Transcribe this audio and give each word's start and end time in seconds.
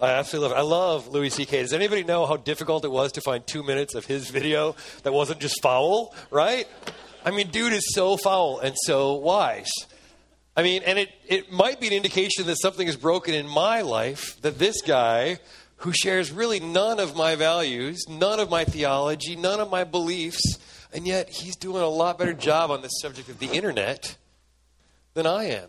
I 0.00 0.12
absolutely 0.12 0.48
love 0.48 0.56
it. 0.56 0.60
I 0.60 0.64
love 0.64 1.08
Louis 1.08 1.28
C.K. 1.28 1.60
Does 1.60 1.74
anybody 1.74 2.04
know 2.04 2.24
how 2.24 2.36
difficult 2.36 2.84
it 2.86 2.90
was 2.90 3.12
to 3.12 3.20
find 3.20 3.46
two 3.46 3.62
minutes 3.62 3.94
of 3.94 4.06
his 4.06 4.30
video 4.30 4.74
that 5.02 5.12
wasn't 5.12 5.40
just 5.40 5.60
foul, 5.60 6.14
right? 6.30 6.66
I 7.22 7.30
mean, 7.30 7.48
dude 7.48 7.74
is 7.74 7.92
so 7.94 8.16
foul 8.16 8.60
and 8.60 8.74
so 8.86 9.14
wise. 9.14 9.70
I 10.56 10.62
mean, 10.62 10.82
and 10.86 10.98
it, 10.98 11.10
it 11.28 11.52
might 11.52 11.80
be 11.80 11.86
an 11.86 11.92
indication 11.92 12.46
that 12.46 12.56
something 12.60 12.88
is 12.88 12.96
broken 12.96 13.34
in 13.34 13.46
my 13.46 13.82
life, 13.82 14.40
that 14.40 14.58
this 14.58 14.80
guy 14.80 15.38
who 15.76 15.92
shares 15.92 16.32
really 16.32 16.60
none 16.60 16.98
of 16.98 17.14
my 17.14 17.36
values, 17.36 18.06
none 18.08 18.40
of 18.40 18.50
my 18.50 18.64
theology, 18.64 19.36
none 19.36 19.60
of 19.60 19.70
my 19.70 19.84
beliefs, 19.84 20.58
and 20.94 21.06
yet 21.06 21.28
he's 21.28 21.56
doing 21.56 21.82
a 21.82 21.88
lot 21.88 22.18
better 22.18 22.34
job 22.34 22.70
on 22.70 22.80
the 22.80 22.88
subject 22.88 23.28
of 23.28 23.38
the 23.38 23.48
internet 23.48 24.16
than 25.12 25.26
I 25.26 25.44
am 25.44 25.68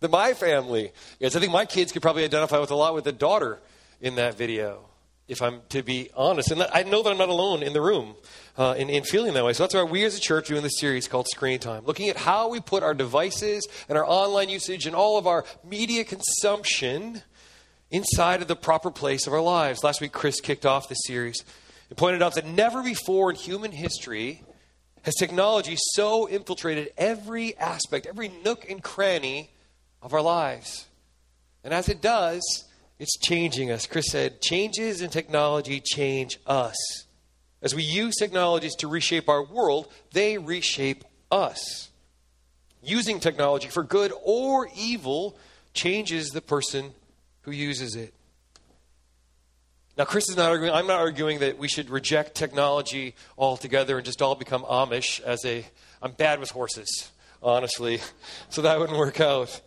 than 0.00 0.10
my 0.10 0.34
family. 0.34 0.92
Yes, 1.18 1.36
I 1.36 1.40
think 1.40 1.52
my 1.52 1.64
kids 1.64 1.92
could 1.92 2.02
probably 2.02 2.24
identify 2.24 2.58
with 2.58 2.70
a 2.70 2.74
lot 2.74 2.94
with 2.94 3.04
the 3.04 3.12
daughter 3.12 3.58
in 4.00 4.14
that 4.16 4.36
video, 4.36 4.84
if 5.26 5.42
I'm 5.42 5.62
to 5.70 5.82
be 5.82 6.10
honest. 6.16 6.50
And 6.50 6.62
I 6.62 6.82
know 6.84 7.02
that 7.02 7.10
I'm 7.10 7.18
not 7.18 7.28
alone 7.28 7.62
in 7.62 7.72
the 7.72 7.80
room 7.80 8.14
uh, 8.56 8.74
in, 8.78 8.88
in 8.90 9.02
feeling 9.02 9.34
that 9.34 9.44
way. 9.44 9.52
So 9.52 9.64
that's 9.64 9.74
why 9.74 9.82
we 9.82 10.04
as 10.04 10.16
a 10.16 10.20
church 10.20 10.48
doing 10.48 10.62
this 10.62 10.78
series 10.78 11.08
called 11.08 11.26
Screen 11.28 11.58
Time, 11.58 11.84
looking 11.84 12.08
at 12.08 12.16
how 12.16 12.48
we 12.48 12.60
put 12.60 12.82
our 12.82 12.94
devices 12.94 13.66
and 13.88 13.98
our 13.98 14.04
online 14.06 14.48
usage 14.48 14.86
and 14.86 14.94
all 14.94 15.18
of 15.18 15.26
our 15.26 15.44
media 15.64 16.04
consumption 16.04 17.22
inside 17.90 18.42
of 18.42 18.48
the 18.48 18.56
proper 18.56 18.90
place 18.90 19.26
of 19.26 19.32
our 19.32 19.40
lives. 19.40 19.82
Last 19.82 20.00
week, 20.00 20.12
Chris 20.12 20.40
kicked 20.40 20.66
off 20.66 20.88
the 20.88 20.94
series 20.94 21.42
and 21.88 21.96
pointed 21.96 22.22
out 22.22 22.34
that 22.34 22.46
never 22.46 22.82
before 22.82 23.30
in 23.30 23.36
human 23.36 23.72
history 23.72 24.42
has 25.02 25.14
technology 25.14 25.74
so 25.94 26.26
infiltrated 26.26 26.92
every 26.98 27.56
aspect, 27.56 28.06
every 28.06 28.28
nook 28.44 28.68
and 28.68 28.82
cranny 28.82 29.50
of 30.02 30.14
our 30.14 30.22
lives. 30.22 30.86
And 31.64 31.74
as 31.74 31.88
it 31.88 32.00
does, 32.00 32.64
it's 32.98 33.18
changing 33.18 33.70
us. 33.70 33.86
Chris 33.86 34.10
said, 34.10 34.40
changes 34.40 35.02
in 35.02 35.10
technology 35.10 35.80
change 35.80 36.38
us. 36.46 36.76
As 37.60 37.74
we 37.74 37.82
use 37.82 38.16
technologies 38.16 38.74
to 38.76 38.88
reshape 38.88 39.28
our 39.28 39.44
world, 39.44 39.88
they 40.12 40.38
reshape 40.38 41.04
us. 41.30 41.90
Using 42.82 43.20
technology 43.20 43.68
for 43.68 43.82
good 43.82 44.12
or 44.24 44.68
evil 44.76 45.36
changes 45.74 46.28
the 46.28 46.40
person 46.40 46.92
who 47.42 47.50
uses 47.50 47.96
it. 47.96 48.14
Now, 49.96 50.04
Chris 50.04 50.28
is 50.28 50.36
not 50.36 50.50
arguing, 50.50 50.72
I'm 50.72 50.86
not 50.86 51.00
arguing 51.00 51.40
that 51.40 51.58
we 51.58 51.66
should 51.66 51.90
reject 51.90 52.36
technology 52.36 53.16
altogether 53.36 53.96
and 53.96 54.06
just 54.06 54.22
all 54.22 54.36
become 54.36 54.62
Amish 54.62 55.20
as 55.22 55.44
a, 55.44 55.64
I'm 56.00 56.12
bad 56.12 56.38
with 56.38 56.50
horses, 56.50 57.10
honestly, 57.42 58.00
so 58.48 58.62
that 58.62 58.78
wouldn't 58.78 58.96
work 58.96 59.20
out. 59.20 59.60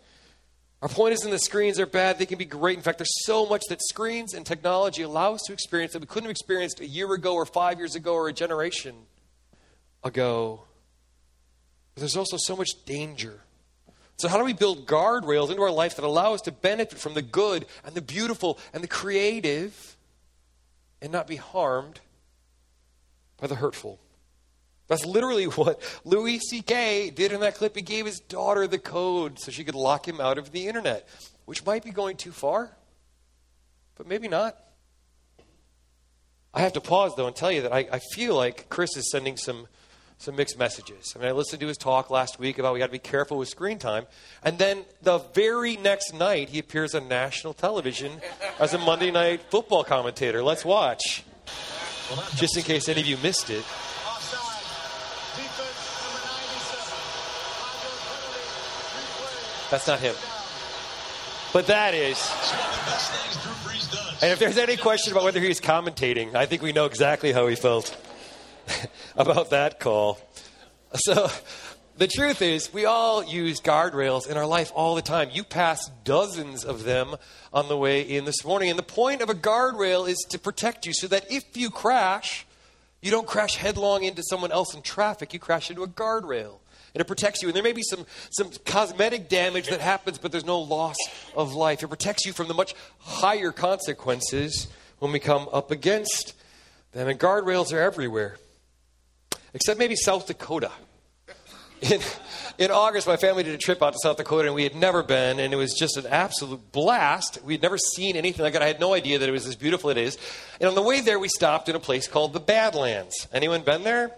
Our 0.82 0.88
point 0.88 1.14
isn't 1.14 1.30
that 1.30 1.38
screens 1.38 1.78
are 1.78 1.86
bad, 1.86 2.18
they 2.18 2.26
can 2.26 2.38
be 2.38 2.44
great. 2.44 2.76
In 2.76 2.82
fact, 2.82 2.98
there's 2.98 3.24
so 3.24 3.46
much 3.46 3.62
that 3.68 3.80
screens 3.80 4.34
and 4.34 4.44
technology 4.44 5.02
allow 5.02 5.32
us 5.32 5.42
to 5.46 5.52
experience 5.52 5.92
that 5.92 6.00
we 6.00 6.06
couldn't 6.06 6.24
have 6.24 6.32
experienced 6.32 6.80
a 6.80 6.86
year 6.86 7.12
ago 7.12 7.34
or 7.34 7.46
five 7.46 7.78
years 7.78 7.94
ago 7.94 8.14
or 8.14 8.28
a 8.28 8.32
generation 8.32 8.96
ago. 10.02 10.64
But 11.94 12.00
there's 12.00 12.16
also 12.16 12.36
so 12.36 12.56
much 12.56 12.70
danger. 12.84 13.40
So, 14.16 14.26
how 14.26 14.38
do 14.38 14.44
we 14.44 14.54
build 14.54 14.86
guardrails 14.86 15.50
into 15.50 15.62
our 15.62 15.70
life 15.70 15.96
that 15.96 16.04
allow 16.04 16.34
us 16.34 16.40
to 16.42 16.52
benefit 16.52 16.98
from 16.98 17.14
the 17.14 17.22
good 17.22 17.64
and 17.84 17.94
the 17.94 18.02
beautiful 18.02 18.58
and 18.72 18.82
the 18.82 18.88
creative 18.88 19.96
and 21.00 21.12
not 21.12 21.28
be 21.28 21.36
harmed 21.36 22.00
by 23.40 23.46
the 23.46 23.54
hurtful? 23.54 24.00
That's 24.92 25.06
literally 25.06 25.44
what 25.60 25.80
Louis 26.04 26.38
C.K. 26.38 27.10
did 27.10 27.32
in 27.32 27.40
that 27.40 27.54
clip. 27.54 27.74
He 27.74 27.80
gave 27.80 28.04
his 28.04 28.20
daughter 28.20 28.66
the 28.66 28.78
code 28.78 29.38
so 29.38 29.50
she 29.50 29.64
could 29.64 29.74
lock 29.74 30.06
him 30.06 30.20
out 30.20 30.36
of 30.36 30.52
the 30.52 30.68
internet, 30.68 31.08
which 31.46 31.64
might 31.64 31.82
be 31.82 31.90
going 31.90 32.18
too 32.18 32.30
far, 32.30 32.76
but 33.96 34.06
maybe 34.06 34.28
not. 34.28 34.54
I 36.52 36.60
have 36.60 36.74
to 36.74 36.82
pause, 36.82 37.14
though, 37.16 37.26
and 37.26 37.34
tell 37.34 37.50
you 37.50 37.62
that 37.62 37.72
I, 37.72 37.88
I 37.90 38.00
feel 38.12 38.36
like 38.36 38.68
Chris 38.68 38.94
is 38.94 39.10
sending 39.10 39.38
some, 39.38 39.66
some 40.18 40.36
mixed 40.36 40.58
messages. 40.58 41.14
I 41.16 41.20
mean, 41.20 41.28
I 41.28 41.32
listened 41.32 41.60
to 41.60 41.66
his 41.68 41.78
talk 41.78 42.10
last 42.10 42.38
week 42.38 42.58
about 42.58 42.74
we 42.74 42.78
got 42.78 42.86
to 42.86 42.92
be 42.92 42.98
careful 42.98 43.38
with 43.38 43.48
screen 43.48 43.78
time. 43.78 44.06
And 44.42 44.58
then 44.58 44.84
the 45.00 45.20
very 45.32 45.78
next 45.78 46.12
night, 46.12 46.50
he 46.50 46.58
appears 46.58 46.94
on 46.94 47.08
national 47.08 47.54
television 47.54 48.20
as 48.60 48.74
a 48.74 48.78
Monday 48.78 49.10
night 49.10 49.40
football 49.48 49.84
commentator. 49.84 50.42
Let's 50.42 50.66
watch, 50.66 51.24
just 52.34 52.58
in 52.58 52.62
case 52.62 52.90
any 52.90 53.00
of 53.00 53.06
you 53.06 53.16
missed 53.16 53.48
it. 53.48 53.64
That's 59.72 59.86
not 59.86 60.00
him. 60.00 60.14
But 61.54 61.68
that 61.68 61.94
is. 61.94 62.18
And 64.20 64.30
if 64.30 64.38
there's 64.38 64.58
any 64.58 64.76
question 64.76 65.14
about 65.14 65.24
whether 65.24 65.40
he's 65.40 65.62
commentating, 65.62 66.34
I 66.34 66.44
think 66.44 66.60
we 66.60 66.72
know 66.72 66.84
exactly 66.84 67.32
how 67.32 67.46
he 67.46 67.56
felt 67.56 67.96
about 69.16 69.48
that 69.48 69.80
call. 69.80 70.18
So 70.94 71.30
the 71.96 72.06
truth 72.06 72.42
is, 72.42 72.70
we 72.74 72.84
all 72.84 73.24
use 73.24 73.62
guardrails 73.62 74.28
in 74.28 74.36
our 74.36 74.44
life 74.44 74.70
all 74.74 74.94
the 74.94 75.00
time. 75.00 75.30
You 75.32 75.42
pass 75.42 75.90
dozens 76.04 76.66
of 76.66 76.84
them 76.84 77.16
on 77.50 77.68
the 77.68 77.76
way 77.78 78.02
in 78.02 78.26
this 78.26 78.44
morning. 78.44 78.68
And 78.68 78.78
the 78.78 78.82
point 78.82 79.22
of 79.22 79.30
a 79.30 79.34
guardrail 79.34 80.06
is 80.06 80.18
to 80.32 80.38
protect 80.38 80.84
you 80.84 80.92
so 80.92 81.06
that 81.06 81.32
if 81.32 81.56
you 81.56 81.70
crash, 81.70 82.44
you 83.00 83.10
don't 83.10 83.26
crash 83.26 83.56
headlong 83.56 84.04
into 84.04 84.22
someone 84.22 84.52
else 84.52 84.74
in 84.74 84.82
traffic, 84.82 85.32
you 85.32 85.38
crash 85.38 85.70
into 85.70 85.82
a 85.82 85.88
guardrail 85.88 86.58
and 86.94 87.00
it 87.00 87.04
protects 87.06 87.42
you. 87.42 87.48
And 87.48 87.56
there 87.56 87.62
may 87.62 87.72
be 87.72 87.82
some, 87.82 88.06
some 88.30 88.50
cosmetic 88.64 89.28
damage 89.28 89.68
that 89.68 89.80
happens, 89.80 90.18
but 90.18 90.32
there's 90.32 90.44
no 90.44 90.60
loss 90.60 90.96
of 91.34 91.54
life. 91.54 91.82
It 91.82 91.88
protects 91.88 92.26
you 92.26 92.32
from 92.32 92.48
the 92.48 92.54
much 92.54 92.74
higher 92.98 93.52
consequences 93.52 94.68
when 94.98 95.12
we 95.12 95.18
come 95.18 95.48
up 95.52 95.70
against 95.70 96.34
them. 96.92 97.08
And 97.08 97.18
guardrails 97.18 97.72
are 97.72 97.80
everywhere, 97.80 98.36
except 99.54 99.78
maybe 99.78 99.96
South 99.96 100.26
Dakota. 100.26 100.70
In, 101.80 102.00
in 102.58 102.70
August, 102.70 103.08
my 103.08 103.16
family 103.16 103.42
did 103.42 103.54
a 103.54 103.58
trip 103.58 103.82
out 103.82 103.92
to 103.92 103.98
South 104.00 104.16
Dakota, 104.16 104.46
and 104.46 104.54
we 104.54 104.62
had 104.62 104.76
never 104.76 105.02
been, 105.02 105.40
and 105.40 105.52
it 105.52 105.56
was 105.56 105.74
just 105.74 105.96
an 105.96 106.06
absolute 106.06 106.70
blast. 106.70 107.42
We 107.42 107.54
had 107.54 107.62
never 107.62 107.76
seen 107.76 108.14
anything 108.14 108.44
like 108.44 108.54
it. 108.54 108.62
I 108.62 108.68
had 108.68 108.78
no 108.78 108.94
idea 108.94 109.18
that 109.18 109.28
it 109.28 109.32
was 109.32 109.48
as 109.48 109.56
beautiful 109.56 109.90
as 109.90 109.96
it 109.96 110.00
is. 110.00 110.18
And 110.60 110.68
on 110.68 110.76
the 110.76 110.82
way 110.82 111.00
there, 111.00 111.18
we 111.18 111.26
stopped 111.26 111.68
in 111.68 111.74
a 111.74 111.80
place 111.80 112.06
called 112.06 112.34
the 112.34 112.40
Badlands. 112.40 113.26
Anyone 113.32 113.62
been 113.62 113.82
there? 113.82 114.12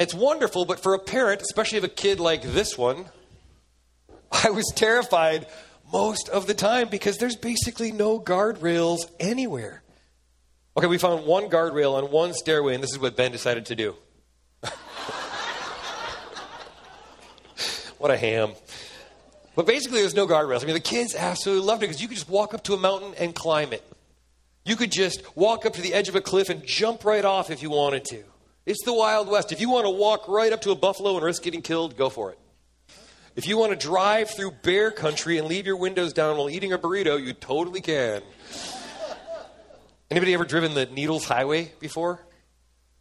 It's 0.00 0.14
wonderful, 0.14 0.64
but 0.64 0.80
for 0.80 0.94
a 0.94 0.98
parent, 0.98 1.42
especially 1.42 1.76
of 1.76 1.84
a 1.84 1.88
kid 1.88 2.20
like 2.20 2.40
this 2.40 2.78
one, 2.78 3.04
I 4.44 4.48
was 4.48 4.72
terrified 4.74 5.46
most 5.92 6.30
of 6.30 6.46
the 6.46 6.54
time 6.54 6.88
because 6.88 7.18
there's 7.18 7.36
basically 7.36 7.92
no 7.92 8.18
guardrails 8.18 9.00
anywhere. 9.20 9.82
Okay, 10.74 10.86
we 10.86 10.96
found 10.96 11.26
one 11.26 11.50
guardrail 11.50 12.02
on 12.02 12.10
one 12.10 12.32
stairway, 12.32 12.74
and 12.74 12.82
this 12.82 12.92
is 12.92 12.98
what 12.98 13.14
Ben 13.14 13.30
decided 13.30 13.66
to 13.66 13.76
do. 13.76 13.94
what 17.98 18.10
a 18.10 18.16
ham. 18.16 18.52
But 19.54 19.66
basically, 19.66 20.00
there's 20.00 20.14
no 20.14 20.26
guardrails. 20.26 20.62
I 20.62 20.64
mean, 20.66 20.72
the 20.74 20.80
kids 20.80 21.14
absolutely 21.14 21.66
loved 21.66 21.82
it 21.82 21.88
because 21.88 22.00
you 22.00 22.08
could 22.08 22.16
just 22.16 22.30
walk 22.30 22.54
up 22.54 22.64
to 22.64 22.72
a 22.72 22.78
mountain 22.78 23.12
and 23.18 23.34
climb 23.34 23.74
it. 23.74 23.84
You 24.64 24.76
could 24.76 24.92
just 24.92 25.36
walk 25.36 25.66
up 25.66 25.74
to 25.74 25.82
the 25.82 25.92
edge 25.92 26.08
of 26.08 26.16
a 26.16 26.22
cliff 26.22 26.48
and 26.48 26.64
jump 26.64 27.04
right 27.04 27.26
off 27.26 27.50
if 27.50 27.62
you 27.62 27.68
wanted 27.68 28.06
to. 28.06 28.24
It's 28.70 28.84
the 28.84 28.94
Wild 28.94 29.26
West. 29.26 29.50
If 29.50 29.60
you 29.60 29.68
want 29.68 29.86
to 29.86 29.90
walk 29.90 30.28
right 30.28 30.52
up 30.52 30.60
to 30.60 30.70
a 30.70 30.76
buffalo 30.76 31.16
and 31.16 31.24
risk 31.24 31.42
getting 31.42 31.60
killed, 31.60 31.96
go 31.96 32.08
for 32.08 32.30
it. 32.30 32.38
If 33.34 33.48
you 33.48 33.58
want 33.58 33.72
to 33.72 33.76
drive 33.76 34.30
through 34.30 34.52
bear 34.62 34.92
country 34.92 35.38
and 35.38 35.48
leave 35.48 35.66
your 35.66 35.76
windows 35.76 36.12
down 36.12 36.36
while 36.36 36.48
eating 36.48 36.72
a 36.72 36.78
burrito, 36.78 37.20
you 37.20 37.32
totally 37.32 37.80
can. 37.80 38.22
Anybody 40.08 40.34
ever 40.34 40.44
driven 40.44 40.74
the 40.74 40.86
Needles 40.86 41.24
Highway 41.24 41.72
before? 41.80 42.24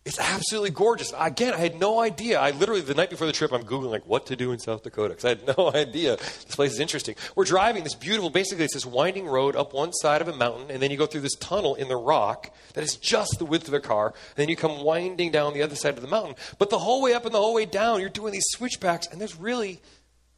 It's 0.09 0.19
absolutely 0.19 0.71
gorgeous. 0.71 1.13
Again, 1.15 1.53
I 1.53 1.57
had 1.57 1.79
no 1.79 1.99
idea. 1.99 2.39
I 2.39 2.49
literally, 2.49 2.81
the 2.81 2.95
night 2.95 3.11
before 3.11 3.27
the 3.27 3.31
trip, 3.31 3.53
I'm 3.53 3.61
Googling, 3.61 3.91
like, 3.91 4.07
what 4.07 4.25
to 4.25 4.35
do 4.35 4.51
in 4.51 4.57
South 4.57 4.81
Dakota, 4.81 5.09
because 5.09 5.23
I 5.23 5.29
had 5.29 5.45
no 5.57 5.71
idea 5.71 6.15
this 6.15 6.55
place 6.55 6.71
is 6.71 6.79
interesting. 6.79 7.13
We're 7.35 7.45
driving 7.45 7.83
this 7.83 7.93
beautiful, 7.93 8.31
basically, 8.31 8.65
it's 8.65 8.73
this 8.73 8.87
winding 8.87 9.27
road 9.27 9.55
up 9.55 9.71
one 9.71 9.93
side 9.93 10.23
of 10.23 10.27
a 10.27 10.35
mountain, 10.35 10.71
and 10.71 10.81
then 10.81 10.89
you 10.89 10.97
go 10.97 11.05
through 11.05 11.21
this 11.21 11.35
tunnel 11.35 11.75
in 11.75 11.89
the 11.89 11.95
rock 11.95 12.51
that 12.73 12.83
is 12.83 12.95
just 12.95 13.35
the 13.37 13.45
width 13.45 13.67
of 13.67 13.75
a 13.75 13.79
car, 13.79 14.07
and 14.07 14.35
then 14.35 14.49
you 14.49 14.55
come 14.55 14.83
winding 14.83 15.29
down 15.29 15.53
the 15.53 15.61
other 15.61 15.75
side 15.75 15.93
of 15.93 16.01
the 16.01 16.07
mountain. 16.07 16.33
But 16.57 16.71
the 16.71 16.79
whole 16.79 17.03
way 17.03 17.13
up 17.13 17.25
and 17.25 17.33
the 17.33 17.37
whole 17.37 17.53
way 17.53 17.65
down, 17.65 17.99
you're 17.99 18.09
doing 18.09 18.33
these 18.33 18.47
switchbacks, 18.49 19.05
and 19.11 19.21
there's 19.21 19.35
really 19.35 19.79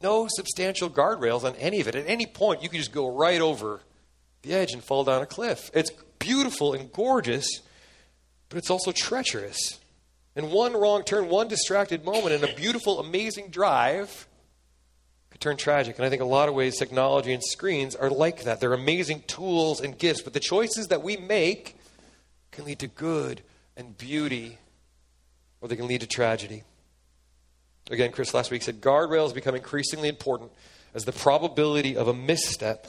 no 0.02 0.28
substantial 0.28 0.90
guardrails 0.90 1.44
on 1.44 1.56
any 1.56 1.80
of 1.80 1.88
it. 1.88 1.94
At 1.94 2.06
any 2.06 2.26
point, 2.26 2.62
you 2.62 2.68
can 2.68 2.78
just 2.78 2.92
go 2.92 3.10
right 3.10 3.40
over 3.40 3.80
the 4.42 4.52
edge 4.52 4.74
and 4.74 4.84
fall 4.84 5.04
down 5.04 5.22
a 5.22 5.26
cliff. 5.26 5.70
It's 5.72 5.92
beautiful 6.18 6.74
and 6.74 6.92
gorgeous 6.92 7.62
but 8.52 8.58
it's 8.58 8.70
also 8.70 8.92
treacherous. 8.92 9.80
And 10.36 10.50
one 10.50 10.74
wrong 10.74 11.04
turn, 11.04 11.28
one 11.28 11.48
distracted 11.48 12.04
moment 12.04 12.32
in 12.34 12.44
a 12.48 12.54
beautiful, 12.54 13.00
amazing 13.00 13.48
drive 13.48 14.28
could 15.30 15.40
turn 15.40 15.56
tragic. 15.56 15.96
And 15.96 16.04
I 16.04 16.10
think 16.10 16.20
a 16.20 16.26
lot 16.26 16.48
of 16.48 16.54
ways 16.54 16.76
technology 16.76 17.32
and 17.32 17.42
screens 17.42 17.96
are 17.96 18.10
like 18.10 18.44
that. 18.44 18.60
They're 18.60 18.74
amazing 18.74 19.24
tools 19.26 19.80
and 19.80 19.98
gifts, 19.98 20.22
but 20.22 20.34
the 20.34 20.40
choices 20.40 20.88
that 20.88 21.02
we 21.02 21.16
make 21.16 21.76
can 22.50 22.66
lead 22.66 22.78
to 22.80 22.86
good 22.86 23.42
and 23.76 23.96
beauty, 23.96 24.58
or 25.60 25.68
they 25.68 25.76
can 25.76 25.86
lead 25.86 26.02
to 26.02 26.06
tragedy. 26.06 26.62
Again, 27.90 28.12
Chris 28.12 28.34
last 28.34 28.50
week 28.50 28.62
said 28.62 28.80
guardrails 28.80 29.34
become 29.34 29.54
increasingly 29.54 30.08
important 30.08 30.52
as 30.94 31.04
the 31.04 31.12
probability 31.12 31.96
of 31.96 32.08
a 32.08 32.14
misstep 32.14 32.86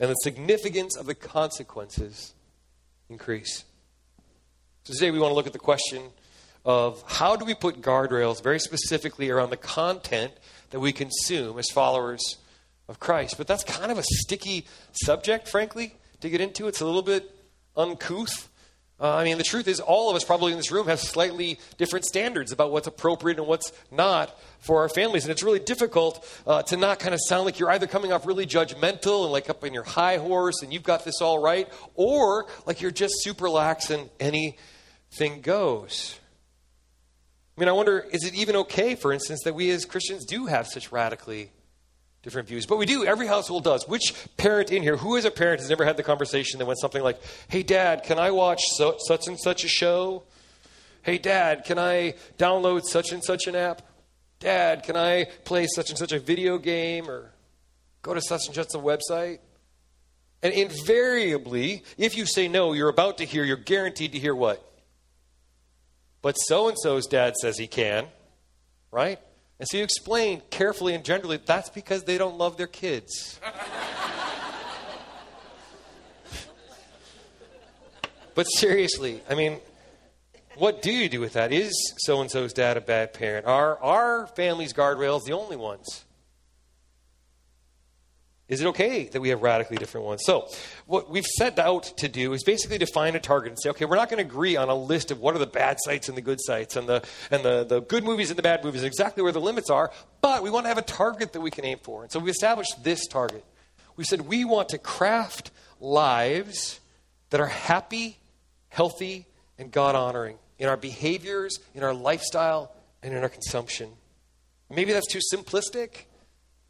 and 0.00 0.10
the 0.10 0.14
significance 0.14 0.96
of 0.96 1.06
the 1.06 1.14
consequences 1.14 2.34
increase. 3.08 3.64
So 4.86 4.92
today 4.92 5.10
we 5.10 5.18
want 5.18 5.32
to 5.32 5.34
look 5.34 5.48
at 5.48 5.52
the 5.52 5.58
question 5.58 6.00
of 6.64 7.02
how 7.08 7.34
do 7.34 7.44
we 7.44 7.54
put 7.54 7.82
guardrails 7.82 8.40
very 8.40 8.60
specifically 8.60 9.30
around 9.30 9.50
the 9.50 9.56
content 9.56 10.30
that 10.70 10.78
we 10.78 10.92
consume 10.92 11.58
as 11.58 11.68
followers 11.70 12.36
of 12.86 13.00
Christ. 13.00 13.34
But 13.36 13.48
that's 13.48 13.64
kind 13.64 13.90
of 13.90 13.98
a 13.98 14.04
sticky 14.04 14.64
subject, 14.92 15.48
frankly, 15.48 15.96
to 16.20 16.30
get 16.30 16.40
into. 16.40 16.68
It's 16.68 16.80
a 16.80 16.86
little 16.86 17.02
bit 17.02 17.28
uncouth. 17.76 18.48
Uh, 19.00 19.16
I 19.16 19.24
mean, 19.24 19.38
the 19.38 19.44
truth 19.44 19.66
is, 19.66 19.80
all 19.80 20.08
of 20.08 20.14
us 20.14 20.22
probably 20.22 20.52
in 20.52 20.56
this 20.56 20.70
room 20.70 20.86
have 20.86 21.00
slightly 21.00 21.58
different 21.78 22.04
standards 22.04 22.52
about 22.52 22.70
what's 22.70 22.86
appropriate 22.86 23.40
and 23.40 23.48
what's 23.48 23.72
not 23.90 24.38
for 24.60 24.82
our 24.82 24.88
families. 24.88 25.24
And 25.24 25.32
it's 25.32 25.42
really 25.42 25.58
difficult 25.58 26.24
uh, 26.46 26.62
to 26.62 26.76
not 26.76 27.00
kind 27.00 27.12
of 27.12 27.18
sound 27.26 27.44
like 27.44 27.58
you're 27.58 27.72
either 27.72 27.88
coming 27.88 28.12
off 28.12 28.24
really 28.24 28.46
judgmental 28.46 29.24
and 29.24 29.32
like 29.32 29.50
up 29.50 29.64
in 29.64 29.74
your 29.74 29.82
high 29.82 30.18
horse 30.18 30.62
and 30.62 30.72
you've 30.72 30.84
got 30.84 31.04
this 31.04 31.20
all 31.20 31.42
right, 31.42 31.68
or 31.96 32.46
like 32.66 32.80
you're 32.80 32.92
just 32.92 33.14
super 33.24 33.50
lax 33.50 33.90
and 33.90 34.08
anything 35.20 35.40
goes. 35.40 36.18
I 37.56 37.60
mean, 37.60 37.68
I 37.68 37.72
wonder, 37.72 38.06
is 38.12 38.24
it 38.24 38.34
even 38.34 38.56
okay, 38.56 38.94
for 38.94 39.12
instance, 39.12 39.42
that 39.44 39.54
we 39.54 39.70
as 39.70 39.84
Christians 39.84 40.24
do 40.24 40.46
have 40.46 40.66
such 40.66 40.92
radically 40.92 41.50
different 42.22 42.48
views. 42.48 42.66
But 42.66 42.78
we 42.78 42.86
do, 42.86 43.04
every 43.04 43.28
household 43.28 43.62
does. 43.62 43.86
Which 43.86 44.12
parent 44.36 44.72
in 44.72 44.82
here, 44.82 44.96
who 44.96 45.14
is 45.14 45.24
a 45.24 45.30
parent 45.30 45.60
has 45.60 45.70
never 45.70 45.84
had 45.84 45.96
the 45.96 46.02
conversation 46.02 46.58
that 46.58 46.66
went 46.66 46.80
something 46.80 47.02
like, 47.02 47.20
hey, 47.46 47.62
dad, 47.62 48.02
can 48.02 48.18
I 48.18 48.32
watch 48.32 48.60
so, 48.76 48.96
such 49.06 49.28
and 49.28 49.38
such 49.38 49.62
a 49.62 49.68
show? 49.68 50.24
Hey, 51.02 51.18
dad, 51.18 51.64
can 51.64 51.78
I 51.78 52.14
download 52.36 52.82
such 52.82 53.12
and 53.12 53.22
such 53.22 53.46
an 53.46 53.54
app? 53.54 53.82
Dad, 54.40 54.82
can 54.82 54.96
I 54.96 55.26
play 55.44 55.68
such 55.72 55.90
and 55.90 55.98
such 55.98 56.10
a 56.10 56.18
video 56.18 56.58
game 56.58 57.08
or 57.08 57.30
go 58.02 58.12
to 58.12 58.20
such 58.20 58.46
and 58.46 58.54
such 58.56 58.74
a 58.74 58.78
website? 58.78 59.38
And 60.42 60.52
invariably, 60.52 61.84
if 61.96 62.16
you 62.16 62.26
say 62.26 62.48
no, 62.48 62.72
you're 62.72 62.88
about 62.88 63.18
to 63.18 63.24
hear, 63.24 63.44
you're 63.44 63.56
guaranteed 63.56 64.12
to 64.12 64.18
hear 64.18 64.34
what? 64.34 64.62
But 66.26 66.34
so 66.40 66.66
and 66.66 66.76
so's 66.76 67.06
dad 67.06 67.36
says 67.40 67.56
he 67.56 67.68
can, 67.68 68.08
right? 68.90 69.20
And 69.60 69.68
so 69.68 69.76
you 69.76 69.84
explain 69.84 70.42
carefully 70.50 70.92
and 70.92 71.04
generally 71.04 71.36
that's 71.36 71.70
because 71.70 72.02
they 72.02 72.18
don't 72.18 72.36
love 72.36 72.56
their 72.56 72.66
kids. 72.66 73.38
but 78.34 78.42
seriously, 78.46 79.22
I 79.30 79.36
mean, 79.36 79.60
what 80.56 80.82
do 80.82 80.90
you 80.90 81.08
do 81.08 81.20
with 81.20 81.34
that? 81.34 81.52
Is 81.52 81.94
so 81.98 82.20
and 82.20 82.28
so's 82.28 82.52
dad 82.52 82.76
a 82.76 82.80
bad 82.80 83.14
parent? 83.14 83.46
Are 83.46 83.78
our 83.80 84.26
family's 84.26 84.72
guardrails 84.72 85.22
the 85.26 85.32
only 85.32 85.56
ones? 85.56 86.05
Is 88.48 88.60
it 88.60 88.66
okay 88.68 89.08
that 89.08 89.20
we 89.20 89.30
have 89.30 89.42
radically 89.42 89.76
different 89.76 90.06
ones? 90.06 90.22
So, 90.24 90.48
what 90.86 91.10
we've 91.10 91.26
set 91.26 91.58
out 91.58 91.82
to 91.96 92.08
do 92.08 92.32
is 92.32 92.44
basically 92.44 92.78
define 92.78 93.16
a 93.16 93.20
target 93.20 93.50
and 93.50 93.58
say, 93.60 93.70
okay, 93.70 93.84
we're 93.86 93.96
not 93.96 94.08
going 94.08 94.22
to 94.22 94.28
agree 94.28 94.54
on 94.54 94.68
a 94.68 94.74
list 94.74 95.10
of 95.10 95.18
what 95.18 95.34
are 95.34 95.38
the 95.38 95.46
bad 95.46 95.78
sites 95.80 96.08
and 96.08 96.16
the 96.16 96.22
good 96.22 96.38
sites 96.40 96.76
and 96.76 96.88
the 96.88 97.04
and 97.32 97.44
the, 97.44 97.64
the 97.64 97.80
good 97.80 98.04
movies 98.04 98.30
and 98.30 98.38
the 98.38 98.44
bad 98.44 98.62
movies, 98.62 98.84
exactly 98.84 99.24
where 99.24 99.32
the 99.32 99.40
limits 99.40 99.68
are, 99.68 99.90
but 100.20 100.44
we 100.44 100.50
want 100.50 100.64
to 100.64 100.68
have 100.68 100.78
a 100.78 100.82
target 100.82 101.32
that 101.32 101.40
we 101.40 101.50
can 101.50 101.64
aim 101.64 101.78
for. 101.82 102.04
And 102.04 102.12
so 102.12 102.20
we 102.20 102.30
established 102.30 102.84
this 102.84 103.06
target. 103.08 103.44
We 103.96 104.04
said 104.04 104.22
we 104.22 104.44
want 104.44 104.68
to 104.68 104.78
craft 104.78 105.50
lives 105.80 106.78
that 107.30 107.40
are 107.40 107.46
happy, 107.46 108.18
healthy, 108.68 109.26
and 109.58 109.72
God 109.72 109.96
honoring 109.96 110.38
in 110.58 110.68
our 110.68 110.76
behaviors, 110.76 111.58
in 111.74 111.82
our 111.82 111.94
lifestyle, 111.94 112.72
and 113.02 113.12
in 113.12 113.22
our 113.22 113.28
consumption. 113.28 113.90
Maybe 114.70 114.92
that's 114.92 115.12
too 115.12 115.20
simplistic. 115.34 116.04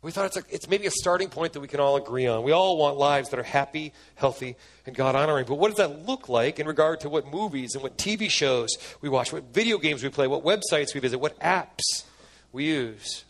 We 0.06 0.12
thought 0.12 0.26
it's, 0.26 0.36
a, 0.36 0.44
it's 0.50 0.68
maybe 0.68 0.86
a 0.86 0.90
starting 0.92 1.30
point 1.30 1.54
that 1.54 1.60
we 1.60 1.66
can 1.66 1.80
all 1.80 1.96
agree 1.96 2.28
on. 2.28 2.44
We 2.44 2.52
all 2.52 2.76
want 2.76 2.96
lives 2.96 3.30
that 3.30 3.40
are 3.40 3.42
happy, 3.42 3.92
healthy, 4.14 4.54
and 4.86 4.94
God 4.94 5.16
honoring. 5.16 5.46
But 5.46 5.56
what 5.56 5.66
does 5.66 5.78
that 5.78 6.06
look 6.06 6.28
like 6.28 6.60
in 6.60 6.68
regard 6.68 7.00
to 7.00 7.08
what 7.08 7.28
movies 7.28 7.74
and 7.74 7.82
what 7.82 7.98
TV 7.98 8.30
shows 8.30 8.68
we 9.00 9.08
watch, 9.08 9.32
what 9.32 9.52
video 9.52 9.78
games 9.78 10.04
we 10.04 10.08
play, 10.08 10.28
what 10.28 10.44
websites 10.44 10.94
we 10.94 11.00
visit, 11.00 11.18
what 11.18 11.36
apps 11.40 12.04
we 12.52 12.66
use? 12.66 13.24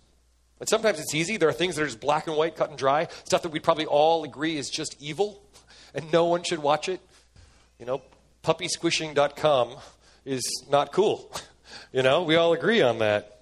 And 0.61 0.69
sometimes 0.69 1.01
it's 1.01 1.15
easy. 1.15 1.39
There 1.39 1.49
are 1.49 1.55
things 1.55 1.77
that 1.77 1.83
are 1.83 1.87
just 1.87 1.99
black 1.99 2.27
and 2.27 2.37
white, 2.37 2.57
cut 2.57 2.69
and 2.69 2.79
dry, 2.79 3.09
stuff 3.25 3.41
that 3.41 3.53
we'd 3.53 3.65
probably 3.65 3.87
all 3.87 4.25
agree 4.25 4.59
is 4.59 4.69
just 4.69 5.01
evil 5.01 5.43
and 5.95 6.13
no 6.13 6.27
one 6.27 6.43
should 6.43 6.59
watch 6.59 6.91
it. 6.91 7.01
You 7.81 7.87
know, 7.87 8.03
puppysquishing.com 8.45 9.77
is 10.27 10.45
not 10.71 10.93
cool. 10.93 11.33
You 11.93 12.03
know, 12.03 12.23
we 12.23 12.37
all 12.37 12.53
agree 12.53 12.81
on 12.81 12.99
that. 12.99 13.41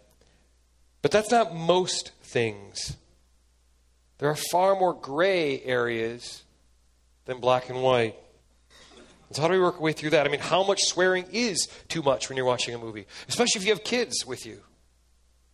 But 1.03 1.11
that's 1.11 1.31
not 1.31 1.55
most 1.55 2.13
things. 2.23 2.97
There 4.19 4.29
are 4.29 4.37
far 4.37 4.75
more 4.75 4.95
gray 4.95 5.61
areas 5.63 6.45
than 7.25 7.41
black 7.41 7.69
and 7.69 7.83
white. 7.83 8.17
So, 9.33 9.43
how 9.43 9.49
do 9.49 9.55
we 9.55 9.61
work 9.61 9.77
our 9.77 9.81
way 9.81 9.93
through 9.93 10.11
that? 10.11 10.27
I 10.27 10.31
mean, 10.31 10.41
how 10.41 10.63
much 10.63 10.83
swearing 10.85 11.27
is 11.33 11.67
too 11.89 12.03
much 12.03 12.29
when 12.29 12.37
you're 12.37 12.47
watching 12.47 12.75
a 12.75 12.79
movie, 12.79 13.07
especially 13.29 13.61
if 13.61 13.67
you 13.67 13.73
have 13.73 13.83
kids 13.83 14.25
with 14.25 14.47
you? 14.47 14.61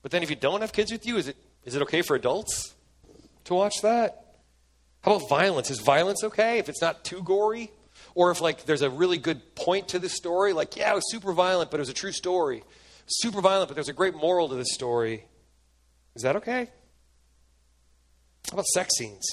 But 0.02 0.10
then, 0.10 0.22
if 0.22 0.30
you 0.30 0.36
don't 0.36 0.60
have 0.60 0.72
kids 0.72 0.92
with 0.92 1.06
you, 1.06 1.16
is 1.16 1.28
it, 1.28 1.36
is 1.64 1.74
it 1.74 1.82
okay 1.82 2.02
for 2.02 2.14
adults 2.14 2.74
to 3.44 3.54
watch 3.54 3.80
that? 3.82 4.36
How 5.02 5.14
about 5.14 5.28
violence? 5.28 5.70
Is 5.70 5.80
violence 5.80 6.22
okay 6.24 6.58
if 6.58 6.68
it's 6.68 6.82
not 6.82 7.04
too 7.04 7.22
gory? 7.22 7.70
Or 8.14 8.30
if, 8.30 8.40
like, 8.40 8.64
there's 8.64 8.82
a 8.82 8.90
really 8.90 9.18
good 9.18 9.54
point 9.54 9.88
to 9.88 9.98
the 9.98 10.08
story, 10.08 10.52
like, 10.52 10.76
yeah, 10.76 10.92
it 10.92 10.94
was 10.94 11.10
super 11.10 11.32
violent, 11.32 11.70
but 11.70 11.78
it 11.78 11.82
was 11.82 11.88
a 11.88 11.94
true 11.94 12.12
story. 12.12 12.64
Super 13.06 13.40
violent, 13.40 13.68
but 13.68 13.74
there's 13.74 13.88
a 13.88 13.94
great 13.94 14.14
moral 14.14 14.48
to 14.48 14.56
the 14.56 14.64
story. 14.64 15.24
Is 16.14 16.22
that 16.22 16.36
okay? 16.36 16.68
How 18.48 18.54
about 18.54 18.66
sex 18.66 18.96
scenes? 18.96 19.24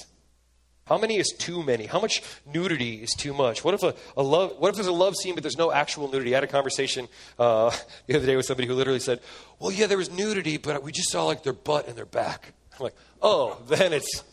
How 0.88 0.98
many 0.98 1.18
is 1.18 1.33
too 1.38 1.63
many? 1.63 1.86
How 1.86 2.00
much 2.00 2.24
nudity 2.45 2.95
is 2.95 3.12
too 3.12 3.33
much? 3.33 3.63
What 3.63 3.74
if 3.74 3.83
a, 3.83 3.94
a 4.15 4.24
love? 4.24 4.54
What 4.57 4.69
if 4.69 4.75
there's 4.75 4.88
a 4.88 4.94
love 4.94 5.15
scene 5.18 5.33
but 5.33 5.44
there's 5.44 5.57
no 5.57 5.69
actual 5.69 6.09
nudity? 6.09 6.33
I 6.33 6.38
had 6.38 6.44
a 6.45 6.48
conversation 6.48 7.09
uh, 7.38 7.75
the 8.07 8.15
other 8.15 8.25
day 8.25 8.38
with 8.38 8.45
somebody 8.45 8.68
who 8.69 8.74
literally 8.74 9.01
said, 9.01 9.19
"Well, 9.59 9.71
yeah, 9.71 9.88
there 9.88 9.98
was 9.98 10.09
nudity, 10.09 10.57
but 10.57 10.81
we 10.83 10.94
just 10.94 11.12
saw 11.12 11.25
like 11.25 11.44
their 11.44 11.54
butt 11.54 11.89
and 11.89 11.98
their 11.98 12.06
back." 12.06 12.54
I'm 12.80 12.83
like, 12.86 12.95
"Oh, 13.21 13.62
then 13.68 13.92
it's 13.92 14.24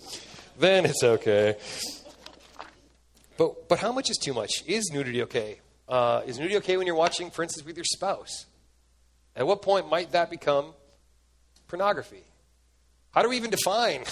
then 0.58 0.84
it's 0.84 1.02
okay." 1.02 1.56
But 3.36 3.68
but 3.68 3.80
how 3.80 3.90
much 3.90 4.08
is 4.08 4.16
too 4.16 4.32
much? 4.32 4.62
Is 4.66 4.90
nudity 4.92 5.22
okay? 5.22 5.58
Uh, 5.88 6.22
is 6.24 6.38
nudity 6.38 6.56
okay 6.58 6.76
when 6.76 6.86
you're 6.86 6.94
watching, 6.94 7.30
for 7.32 7.42
instance, 7.42 7.66
with 7.66 7.76
your 7.76 7.84
spouse? 7.84 8.46
At 9.34 9.44
what 9.44 9.60
point 9.60 9.90
might 9.90 10.12
that 10.12 10.30
become 10.30 10.66
pornography? 11.66 12.22
How 13.10 13.22
do 13.22 13.28
we 13.28 13.36
even 13.36 13.50
define 13.50 14.04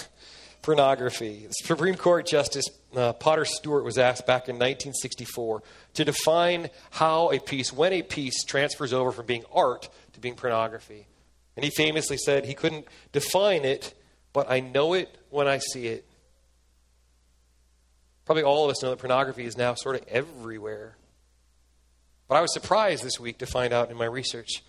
pornography. 0.63 1.45
The 1.45 1.53
Supreme 1.65 1.95
Court 1.95 2.25
Justice 2.25 2.65
uh, 2.95 3.13
Potter 3.13 3.45
Stewart 3.45 3.83
was 3.83 3.99
asked 3.99 4.25
back 4.25 4.49
in 4.49 4.55
1964 4.55 5.61
to 5.93 6.05
define 6.05 6.69
how 6.89 7.31
a 7.31 7.39
piece, 7.39 7.71
when 7.71 7.93
a 7.93 8.01
piece 8.01 8.43
transfers 8.45 8.93
over 8.93 9.11
from 9.11 9.27
being 9.27 9.43
art 9.53 9.89
to 10.13 10.19
being 10.19 10.35
pornography. 10.35 11.05
And 11.55 11.63
he 11.63 11.69
famously 11.69 12.17
said 12.17 12.45
he 12.45 12.55
couldn't 12.55 12.87
define 13.11 13.65
it, 13.65 13.93
but 14.31 14.49
I 14.49 14.61
know 14.61 14.93
it 14.93 15.15
when 15.29 15.47
I 15.47 15.59
see 15.59 15.87
it. 15.87 16.05
Probably 18.25 18.43
all 18.43 18.65
of 18.65 18.71
us 18.71 18.81
know 18.81 18.89
that 18.89 18.99
pornography 18.99 19.45
is 19.45 19.57
now 19.57 19.75
sort 19.75 19.97
of 19.97 20.07
everywhere. 20.07 20.95
But 22.27 22.35
I 22.35 22.41
was 22.41 22.53
surprised 22.53 23.03
this 23.03 23.19
week 23.19 23.39
to 23.39 23.45
find 23.45 23.73
out 23.73 23.91
in 23.91 23.97
my 23.97 24.05
research 24.05 24.63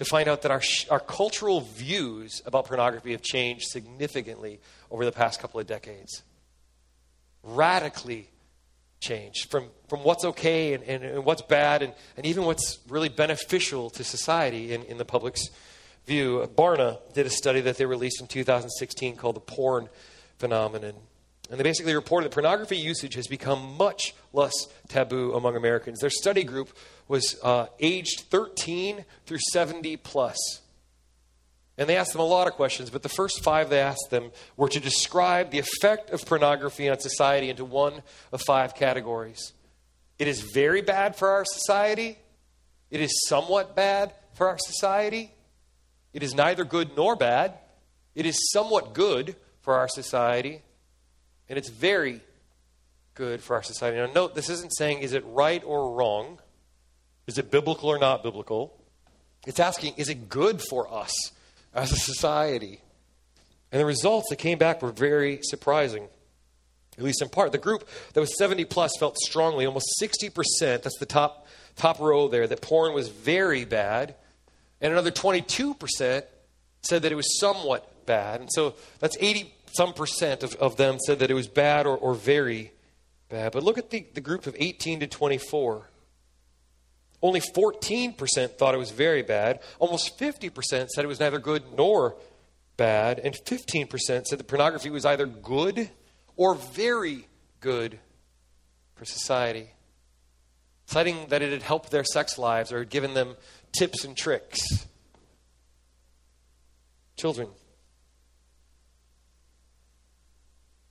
to 0.00 0.04
find 0.06 0.30
out 0.30 0.40
that 0.40 0.50
our, 0.50 0.62
our 0.88 0.98
cultural 0.98 1.60
views 1.60 2.40
about 2.46 2.64
pornography 2.64 3.12
have 3.12 3.20
changed 3.20 3.66
significantly 3.66 4.58
over 4.90 5.04
the 5.04 5.12
past 5.12 5.38
couple 5.40 5.60
of 5.60 5.66
decades. 5.66 6.22
Radically 7.42 8.30
changed 9.00 9.50
from, 9.50 9.66
from 9.88 10.02
what's 10.02 10.24
okay 10.24 10.72
and, 10.72 10.82
and, 10.84 11.04
and 11.04 11.24
what's 11.26 11.42
bad 11.42 11.82
and, 11.82 11.92
and 12.16 12.24
even 12.24 12.46
what's 12.46 12.78
really 12.88 13.10
beneficial 13.10 13.90
to 13.90 14.02
society 14.02 14.72
in, 14.72 14.84
in 14.84 14.96
the 14.96 15.04
public's 15.04 15.50
view. 16.06 16.50
Barna 16.56 16.96
did 17.12 17.26
a 17.26 17.30
study 17.30 17.60
that 17.60 17.76
they 17.76 17.84
released 17.84 18.22
in 18.22 18.26
2016 18.26 19.16
called 19.16 19.36
The 19.36 19.40
Porn 19.40 19.90
Phenomenon. 20.38 20.94
And 21.50 21.58
they 21.58 21.64
basically 21.64 21.94
reported 21.94 22.26
that 22.26 22.34
pornography 22.34 22.76
usage 22.76 23.14
has 23.14 23.26
become 23.26 23.76
much 23.76 24.14
less 24.32 24.52
taboo 24.88 25.34
among 25.34 25.56
Americans. 25.56 25.98
Their 25.98 26.08
study 26.08 26.44
group 26.44 26.70
was 27.08 27.36
uh, 27.42 27.66
aged 27.80 28.26
13 28.30 29.04
through 29.26 29.38
70 29.52 29.96
plus. 29.96 30.38
And 31.76 31.88
they 31.88 31.96
asked 31.96 32.12
them 32.12 32.20
a 32.20 32.24
lot 32.24 32.46
of 32.46 32.52
questions, 32.52 32.88
but 32.88 33.02
the 33.02 33.08
first 33.08 33.42
five 33.42 33.68
they 33.68 33.80
asked 33.80 34.10
them 34.10 34.30
were 34.56 34.68
to 34.68 34.78
describe 34.78 35.50
the 35.50 35.58
effect 35.58 36.10
of 36.10 36.24
pornography 36.24 36.88
on 36.88 37.00
society 37.00 37.50
into 37.50 37.64
one 37.64 38.02
of 38.32 38.40
five 38.42 38.76
categories. 38.76 39.52
It 40.20 40.28
is 40.28 40.42
very 40.54 40.82
bad 40.82 41.16
for 41.16 41.30
our 41.30 41.44
society. 41.44 42.18
It 42.90 43.00
is 43.00 43.26
somewhat 43.26 43.74
bad 43.74 44.12
for 44.34 44.46
our 44.46 44.58
society. 44.58 45.32
It 46.12 46.22
is 46.22 46.34
neither 46.34 46.64
good 46.64 46.96
nor 46.96 47.16
bad. 47.16 47.54
It 48.14 48.26
is 48.26 48.50
somewhat 48.52 48.92
good 48.92 49.34
for 49.62 49.74
our 49.74 49.88
society. 49.88 50.62
And 51.50 51.58
it's 51.58 51.68
very 51.68 52.20
good 53.14 53.42
for 53.42 53.56
our 53.56 53.62
society. 53.62 53.98
Now, 53.98 54.06
note, 54.10 54.34
this 54.34 54.48
isn't 54.48 54.70
saying 54.70 55.00
is 55.00 55.12
it 55.12 55.24
right 55.26 55.62
or 55.66 55.92
wrong, 55.92 56.38
is 57.26 57.36
it 57.38 57.50
biblical 57.50 57.90
or 57.90 57.98
not 57.98 58.22
biblical. 58.22 58.80
It's 59.46 59.60
asking, 59.60 59.94
is 59.96 60.08
it 60.08 60.28
good 60.28 60.62
for 60.62 60.92
us 60.92 61.12
as 61.74 61.92
a 61.92 61.96
society? 61.96 62.80
And 63.72 63.80
the 63.80 63.86
results 63.86 64.28
that 64.30 64.36
came 64.36 64.58
back 64.58 64.80
were 64.80 64.92
very 64.92 65.40
surprising. 65.42 66.08
at 66.98 67.04
least 67.04 67.22
in 67.22 67.28
part. 67.28 67.52
The 67.52 67.58
group 67.58 67.88
that 68.12 68.20
was 68.20 68.36
70 68.36 68.64
plus 68.66 68.92
felt 68.98 69.16
strongly, 69.18 69.66
almost 69.66 69.86
60%, 70.00 70.32
that's 70.82 70.98
the 70.98 71.06
top, 71.06 71.46
top 71.76 71.98
row 71.98 72.28
there, 72.28 72.46
that 72.46 72.60
porn 72.60 72.94
was 72.94 73.08
very 73.08 73.64
bad. 73.64 74.14
And 74.80 74.92
another 74.92 75.10
22% 75.10 76.22
said 76.82 77.02
that 77.02 77.12
it 77.12 77.14
was 77.14 77.38
somewhat 77.40 78.06
bad. 78.06 78.40
And 78.40 78.50
so 78.52 78.74
that's 78.98 79.16
80 79.20 79.52
some 79.72 79.92
percent 79.92 80.42
of, 80.42 80.54
of 80.56 80.76
them 80.76 80.98
said 81.04 81.18
that 81.20 81.30
it 81.30 81.34
was 81.34 81.48
bad 81.48 81.86
or, 81.86 81.96
or 81.96 82.14
very 82.14 82.72
bad. 83.28 83.52
But 83.52 83.62
look 83.62 83.78
at 83.78 83.90
the, 83.90 84.06
the 84.14 84.20
group 84.20 84.46
of 84.46 84.56
18 84.58 85.00
to 85.00 85.06
24. 85.06 85.88
Only 87.22 87.40
14% 87.40 88.50
thought 88.56 88.74
it 88.74 88.78
was 88.78 88.90
very 88.90 89.22
bad. 89.22 89.60
Almost 89.78 90.18
50% 90.18 90.88
said 90.88 91.04
it 91.04 91.08
was 91.08 91.20
neither 91.20 91.38
good 91.38 91.62
nor 91.76 92.16
bad. 92.76 93.18
And 93.18 93.34
15% 93.34 93.88
said 93.98 94.38
that 94.38 94.48
pornography 94.48 94.90
was 94.90 95.04
either 95.04 95.26
good 95.26 95.90
or 96.36 96.54
very 96.54 97.28
good 97.60 97.98
for 98.94 99.04
society, 99.04 99.68
citing 100.86 101.26
that 101.28 101.42
it 101.42 101.52
had 101.52 101.62
helped 101.62 101.90
their 101.90 102.04
sex 102.04 102.38
lives 102.38 102.72
or 102.72 102.78
had 102.78 102.90
given 102.90 103.14
them 103.14 103.36
tips 103.72 104.04
and 104.04 104.16
tricks. 104.16 104.60
Children, 107.16 107.48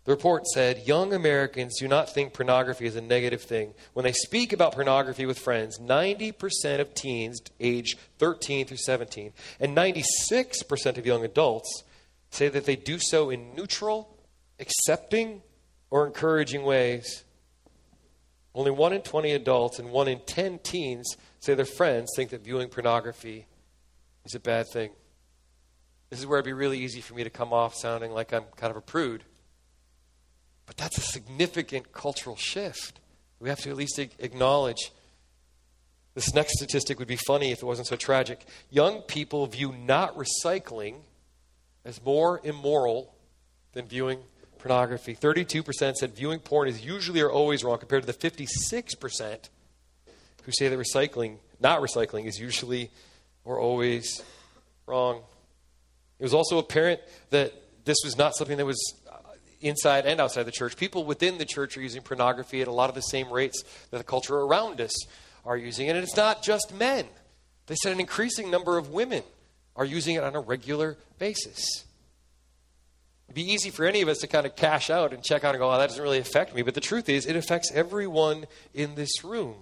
The 0.09 0.15
report 0.15 0.47
said 0.47 0.87
young 0.87 1.13
Americans 1.13 1.77
do 1.77 1.87
not 1.87 2.11
think 2.11 2.33
pornography 2.33 2.87
is 2.87 2.95
a 2.95 3.01
negative 3.01 3.43
thing. 3.43 3.75
When 3.93 4.05
they 4.05 4.11
speak 4.11 4.51
about 4.51 4.73
pornography 4.73 5.27
with 5.27 5.37
friends, 5.37 5.77
90% 5.77 6.79
of 6.79 6.95
teens 6.95 7.39
aged 7.59 7.99
13 8.17 8.65
through 8.65 8.77
17 8.77 9.33
and 9.59 9.77
96% 9.77 10.97
of 10.97 11.05
young 11.05 11.23
adults 11.23 11.83
say 12.31 12.47
that 12.47 12.65
they 12.65 12.75
do 12.75 12.97
so 12.97 13.29
in 13.29 13.53
neutral, 13.53 14.17
accepting, 14.59 15.43
or 15.91 16.07
encouraging 16.07 16.63
ways. 16.63 17.23
Only 18.55 18.71
1 18.71 18.93
in 18.93 19.03
20 19.03 19.31
adults 19.33 19.77
and 19.77 19.91
1 19.91 20.07
in 20.07 20.21
10 20.25 20.57
teens 20.63 21.17
say 21.39 21.53
their 21.53 21.65
friends 21.65 22.09
think 22.15 22.31
that 22.31 22.43
viewing 22.43 22.69
pornography 22.69 23.45
is 24.25 24.33
a 24.33 24.39
bad 24.39 24.65
thing. 24.73 24.89
This 26.09 26.17
is 26.17 26.25
where 26.25 26.39
it'd 26.39 26.45
be 26.45 26.53
really 26.53 26.79
easy 26.79 26.99
for 26.99 27.13
me 27.13 27.23
to 27.23 27.29
come 27.29 27.53
off 27.53 27.75
sounding 27.75 28.09
like 28.11 28.33
I'm 28.33 28.45
kind 28.55 28.71
of 28.71 28.77
a 28.77 28.81
prude. 28.81 29.23
But 30.69 30.77
that's 30.77 30.99
a 30.99 31.01
significant 31.01 31.93
cultural 31.93 32.35
shift. 32.35 32.99
We 33.39 33.49
have 33.49 33.59
to 33.61 33.71
at 33.71 33.75
least 33.75 33.97
acknowledge. 33.97 34.91
This 36.13 36.31
next 36.35 36.57
statistic 36.57 36.99
would 36.99 37.07
be 37.07 37.15
funny 37.15 37.51
if 37.51 37.63
it 37.63 37.65
wasn't 37.65 37.87
so 37.87 37.95
tragic. 37.95 38.45
Young 38.69 39.01
people 39.01 39.47
view 39.47 39.73
not 39.73 40.15
recycling 40.15 40.97
as 41.83 41.99
more 42.05 42.39
immoral 42.43 43.15
than 43.73 43.87
viewing 43.87 44.19
pornography. 44.59 45.15
32% 45.15 45.95
said 45.95 46.15
viewing 46.15 46.37
porn 46.37 46.67
is 46.67 46.85
usually 46.85 47.19
or 47.19 47.31
always 47.31 47.63
wrong, 47.63 47.79
compared 47.79 48.05
to 48.05 48.07
the 48.11 48.29
56% 48.29 49.49
who 50.43 50.51
say 50.51 50.67
that 50.67 50.77
recycling, 50.77 51.37
not 51.59 51.81
recycling, 51.81 52.27
is 52.27 52.37
usually 52.37 52.91
or 53.43 53.57
always 53.57 54.21
wrong. 54.85 55.23
It 56.19 56.23
was 56.23 56.35
also 56.35 56.59
apparent 56.59 57.01
that 57.31 57.53
this 57.85 57.97
was 58.03 58.19
not 58.19 58.35
something 58.35 58.57
that 58.57 58.67
was 58.67 58.93
inside 59.61 60.05
and 60.05 60.19
outside 60.21 60.43
the 60.43 60.51
church. 60.51 60.77
People 60.77 61.03
within 61.03 61.37
the 61.37 61.45
church 61.45 61.77
are 61.77 61.81
using 61.81 62.01
pornography 62.01 62.61
at 62.61 62.67
a 62.67 62.71
lot 62.71 62.89
of 62.89 62.95
the 62.95 63.01
same 63.01 63.31
rates 63.31 63.63
that 63.91 63.97
the 63.97 64.03
culture 64.03 64.35
around 64.35 64.79
us 64.81 64.93
are 65.45 65.57
using 65.57 65.87
it. 65.87 65.95
And 65.95 66.03
it's 66.03 66.15
not 66.15 66.43
just 66.43 66.73
men. 66.73 67.05
They 67.67 67.75
said 67.75 67.93
an 67.93 67.99
increasing 67.99 68.49
number 68.49 68.77
of 68.77 68.89
women 68.89 69.23
are 69.75 69.85
using 69.85 70.15
it 70.15 70.23
on 70.23 70.35
a 70.35 70.39
regular 70.39 70.97
basis. 71.17 71.85
It'd 73.27 73.35
be 73.35 73.51
easy 73.51 73.69
for 73.69 73.85
any 73.85 74.01
of 74.01 74.09
us 74.09 74.17
to 74.19 74.27
kind 74.27 74.45
of 74.45 74.55
cash 74.55 74.89
out 74.89 75.13
and 75.13 75.23
check 75.23 75.43
out 75.43 75.53
and 75.53 75.59
go, 75.59 75.71
oh, 75.71 75.77
that 75.77 75.89
doesn't 75.89 76.01
really 76.01 76.17
affect 76.17 76.55
me. 76.55 76.63
But 76.63 76.73
the 76.73 76.81
truth 76.81 77.07
is, 77.07 77.27
it 77.27 77.35
affects 77.35 77.71
everyone 77.73 78.47
in 78.73 78.95
this 78.95 79.23
room. 79.23 79.55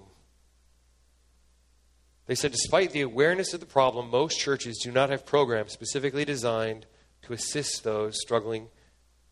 They 2.27 2.35
said, 2.35 2.51
despite 2.51 2.91
the 2.91 3.01
awareness 3.01 3.53
of 3.53 3.59
the 3.59 3.65
problem, 3.65 4.09
most 4.09 4.39
churches 4.39 4.79
do 4.83 4.91
not 4.91 5.09
have 5.09 5.25
programs 5.25 5.73
specifically 5.73 6.25
designed 6.25 6.85
to 7.23 7.33
assist 7.33 7.83
those 7.83 8.17
struggling 8.21 8.67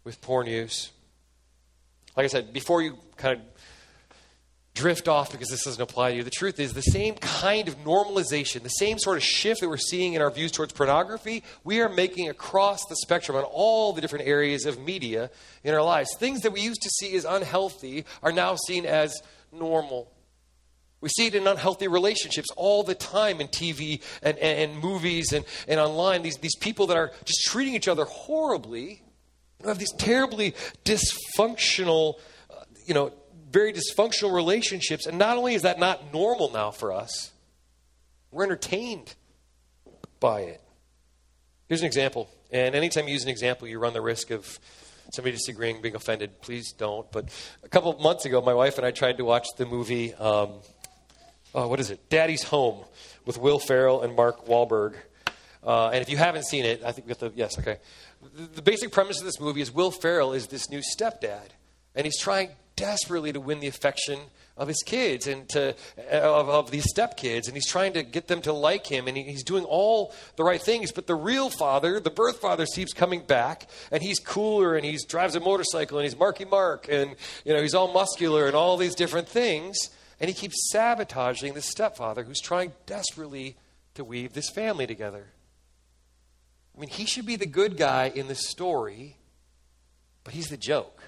with 0.05 0.21
porn 0.21 0.47
use. 0.47 0.91
Like 2.15 2.23
I 2.23 2.27
said, 2.27 2.53
before 2.53 2.81
you 2.81 2.97
kind 3.17 3.39
of 3.39 3.45
drift 4.73 5.07
off 5.07 5.31
because 5.31 5.49
this 5.49 5.63
doesn't 5.63 5.81
apply 5.81 6.11
to 6.11 6.17
you, 6.17 6.23
the 6.23 6.29
truth 6.29 6.59
is 6.59 6.73
the 6.73 6.81
same 6.81 7.15
kind 7.15 7.67
of 7.67 7.77
normalization, 7.83 8.61
the 8.61 8.69
same 8.69 8.99
sort 8.99 9.17
of 9.17 9.23
shift 9.23 9.61
that 9.61 9.67
we're 9.67 9.77
seeing 9.77 10.13
in 10.13 10.21
our 10.21 10.29
views 10.29 10.51
towards 10.51 10.71
pornography, 10.71 11.43
we 11.63 11.81
are 11.81 11.89
making 11.89 12.29
across 12.29 12.85
the 12.85 12.95
spectrum 12.95 13.37
on 13.37 13.43
all 13.43 13.91
the 13.91 14.01
different 14.01 14.27
areas 14.27 14.65
of 14.65 14.79
media 14.79 15.29
in 15.63 15.73
our 15.73 15.81
lives. 15.81 16.15
Things 16.17 16.41
that 16.41 16.51
we 16.51 16.61
used 16.61 16.81
to 16.83 16.89
see 16.89 17.15
as 17.17 17.25
unhealthy 17.25 18.05
are 18.21 18.31
now 18.31 18.55
seen 18.55 18.85
as 18.85 19.21
normal. 19.51 20.11
We 21.01 21.09
see 21.09 21.27
it 21.27 21.35
in 21.35 21.47
unhealthy 21.47 21.87
relationships 21.87 22.47
all 22.55 22.83
the 22.83 22.95
time 22.95 23.41
in 23.41 23.47
TV 23.47 24.01
and, 24.23 24.37
and, 24.37 24.71
and 24.71 24.81
movies 24.81 25.33
and, 25.33 25.45
and 25.67 25.79
online. 25.79 26.21
These, 26.21 26.37
these 26.37 26.55
people 26.55 26.87
that 26.87 26.97
are 26.97 27.11
just 27.25 27.45
treating 27.45 27.75
each 27.75 27.87
other 27.87 28.05
horribly 28.05 29.01
we 29.65 29.69
have 29.69 29.79
these 29.79 29.93
terribly 29.93 30.53
dysfunctional, 30.83 32.19
uh, 32.49 32.63
you 32.85 32.93
know, 32.93 33.11
very 33.51 33.73
dysfunctional 33.73 34.33
relationships. 34.33 35.05
And 35.05 35.17
not 35.17 35.37
only 35.37 35.55
is 35.55 35.63
that 35.63 35.79
not 35.79 36.13
normal 36.13 36.51
now 36.51 36.71
for 36.71 36.91
us, 36.91 37.31
we're 38.31 38.43
entertained 38.43 39.15
by 40.19 40.41
it. 40.41 40.61
Here's 41.67 41.81
an 41.81 41.87
example. 41.87 42.29
And 42.51 42.75
anytime 42.75 43.07
you 43.07 43.13
use 43.13 43.23
an 43.23 43.29
example, 43.29 43.67
you 43.67 43.79
run 43.79 43.93
the 43.93 44.01
risk 44.01 44.29
of 44.29 44.59
somebody 45.13 45.35
disagreeing, 45.35 45.81
being 45.81 45.95
offended. 45.95 46.41
Please 46.41 46.73
don't. 46.73 47.11
But 47.11 47.29
a 47.63 47.69
couple 47.69 47.91
of 47.91 47.99
months 47.99 48.25
ago, 48.25 48.41
my 48.41 48.53
wife 48.53 48.77
and 48.77 48.85
I 48.85 48.91
tried 48.91 49.17
to 49.17 49.25
watch 49.25 49.47
the 49.57 49.65
movie, 49.65 50.13
um, 50.15 50.49
oh, 51.53 51.67
what 51.67 51.79
is 51.79 51.89
it? 51.89 52.09
Daddy's 52.09 52.43
Home 52.43 52.83
with 53.25 53.37
Will 53.37 53.59
Ferrell 53.59 54.01
and 54.01 54.15
Mark 54.15 54.45
Wahlberg. 54.45 54.95
Uh, 55.65 55.89
and 55.89 56.01
if 56.01 56.09
you 56.09 56.17
haven't 56.17 56.45
seen 56.45 56.63
it, 56.63 56.83
I 56.83 56.91
think 56.91 57.07
we 57.07 57.11
have 57.11 57.19
to, 57.19 57.31
yes, 57.35 57.57
okay 57.57 57.77
the 58.55 58.61
basic 58.61 58.91
premise 58.91 59.19
of 59.19 59.25
this 59.25 59.39
movie 59.39 59.61
is 59.61 59.71
Will 59.71 59.91
Ferrell 59.91 60.33
is 60.33 60.47
this 60.47 60.69
new 60.69 60.79
stepdad, 60.79 61.49
and 61.95 62.05
he's 62.05 62.19
trying 62.19 62.49
desperately 62.75 63.31
to 63.31 63.39
win 63.39 63.61
the 63.61 63.67
affection 63.67 64.19
of 64.57 64.67
his 64.67 64.83
kids 64.85 65.27
and 65.27 65.47
to 65.49 65.69
of, 66.11 66.49
of 66.49 66.71
these 66.71 66.85
stepkids, 66.93 67.47
and 67.47 67.55
he's 67.55 67.67
trying 67.67 67.93
to 67.93 68.03
get 68.03 68.27
them 68.27 68.41
to 68.41 68.53
like 68.53 68.87
him, 68.87 69.07
and 69.07 69.17
he, 69.17 69.23
he's 69.23 69.43
doing 69.43 69.63
all 69.63 70.13
the 70.35 70.43
right 70.43 70.61
things. 70.61 70.91
But 70.91 71.07
the 71.07 71.15
real 71.15 71.49
father, 71.49 71.99
the 71.99 72.09
birth 72.09 72.39
father, 72.39 72.65
keeps 72.65 72.93
coming 72.93 73.21
back, 73.21 73.67
and 73.91 74.01
he's 74.01 74.19
cooler, 74.19 74.75
and 74.75 74.85
he 74.85 74.97
drives 75.07 75.35
a 75.35 75.39
motorcycle, 75.39 75.97
and 75.97 76.05
he's 76.05 76.17
Marky 76.17 76.45
Mark, 76.45 76.87
and 76.89 77.15
you 77.43 77.53
know 77.53 77.61
he's 77.61 77.75
all 77.75 77.91
muscular 77.91 78.47
and 78.47 78.55
all 78.55 78.77
these 78.77 78.95
different 78.95 79.27
things, 79.27 79.77
and 80.19 80.29
he 80.29 80.33
keeps 80.33 80.69
sabotaging 80.71 81.53
the 81.53 81.61
stepfather 81.61 82.23
who's 82.23 82.41
trying 82.41 82.73
desperately 82.85 83.55
to 83.93 84.03
weave 84.03 84.33
this 84.33 84.49
family 84.49 84.87
together. 84.87 85.27
I 86.75 86.79
mean, 86.79 86.89
he 86.89 87.05
should 87.05 87.25
be 87.25 87.35
the 87.35 87.45
good 87.45 87.77
guy 87.77 88.11
in 88.13 88.27
the 88.27 88.35
story, 88.35 89.15
but 90.23 90.33
he's 90.33 90.49
the 90.49 90.57
joke. 90.57 91.03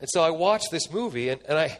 And 0.00 0.08
so 0.10 0.22
I 0.22 0.30
watched 0.30 0.70
this 0.70 0.90
movie, 0.90 1.28
and, 1.28 1.40
and 1.48 1.58
I, 1.58 1.78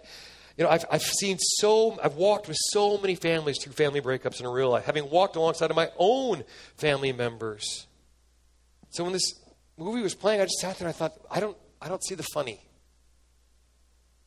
you 0.57 0.65
know, 0.65 0.71
I've, 0.71 0.85
I've 0.91 1.03
seen 1.03 1.39
so, 1.39 1.99
I've 2.03 2.15
walked 2.15 2.47
with 2.47 2.57
so 2.71 2.99
many 2.99 3.15
families 3.15 3.59
through 3.63 3.73
family 3.73 4.01
breakups 4.01 4.41
in 4.41 4.47
real 4.47 4.71
life, 4.71 4.85
having 4.85 5.11
walked 5.11 5.37
alongside 5.37 5.71
of 5.71 5.77
my 5.77 5.91
own 5.99 6.45
family 6.77 7.13
members. 7.13 7.87
So 8.91 9.03
when 9.03 9.13
this 9.13 9.35
movie 9.77 10.03
was 10.03 10.15
playing, 10.15 10.41
I 10.41 10.45
just 10.45 10.61
sat 10.61 10.79
there 10.79 10.87
and 10.87 10.95
I 10.95 10.97
thought, 10.97 11.15
I 11.31 11.41
don't, 11.41 11.57
I 11.81 11.89
don't 11.89 12.05
see 12.05 12.15
the 12.15 12.23
funny. 12.23 12.61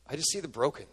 I 0.06 0.16
just 0.16 0.30
see 0.30 0.40
the 0.40 0.48
broken. 0.48 0.86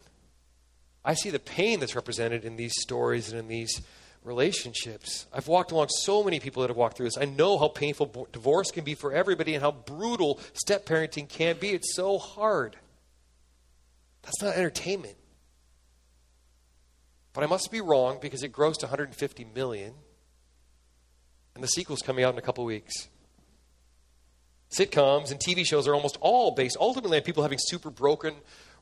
I 1.04 1.14
see 1.14 1.30
the 1.30 1.40
pain 1.40 1.80
that's 1.80 1.96
represented 1.96 2.46
in 2.46 2.56
these 2.56 2.74
stories 2.80 3.30
and 3.32 3.40
in 3.40 3.48
these 3.48 3.82
relationships. 4.26 5.28
I've 5.32 5.48
walked 5.48 5.72
along 5.72 5.88
so 5.90 6.24
many 6.24 6.40
people 6.40 6.62
that 6.62 6.70
have 6.70 6.78
walked 6.78 6.98
through 6.98 7.06
this. 7.06 7.18
I 7.18 7.26
know 7.26 7.58
how 7.58 7.68
painful 7.68 8.28
divorce 8.32 8.72
can 8.72 8.84
be 8.84 8.96
for 8.96 9.14
everybody 9.14 9.54
and 9.54 9.62
how 9.62 9.72
brutal 9.72 10.40
step 10.54 10.86
parenting 10.86 11.30
can 11.30 11.58
be. 11.58 11.70
It's 11.70 11.96
so 11.96 12.18
hard. 12.18 12.76
That's 14.24 14.42
not 14.42 14.56
entertainment. 14.56 15.16
But 17.34 17.44
I 17.44 17.48
must 17.48 17.72
be 17.72 17.82
wrong 17.82 18.18
because 18.22 18.44
it 18.44 18.52
grossed 18.52 18.82
150 18.82 19.46
million 19.54 19.94
and 21.54 21.64
the 21.64 21.68
sequel's 21.68 22.02
coming 22.02 22.26
out 22.26 22.34
in 22.34 22.40
a 22.40 22.42
couple 22.42 22.66
weeks. 22.66 23.08
Sitcoms 24.76 25.32
and 25.32 25.40
TV 25.40 25.66
shows 25.66 25.88
are 25.88 25.94
almost 25.94 26.18
all 26.20 26.52
based 26.52 26.78
ultimately 26.80 27.18
on 27.18 27.24
people 27.24 27.44
having 27.44 27.60
super 27.62 27.92
broken 27.92 28.34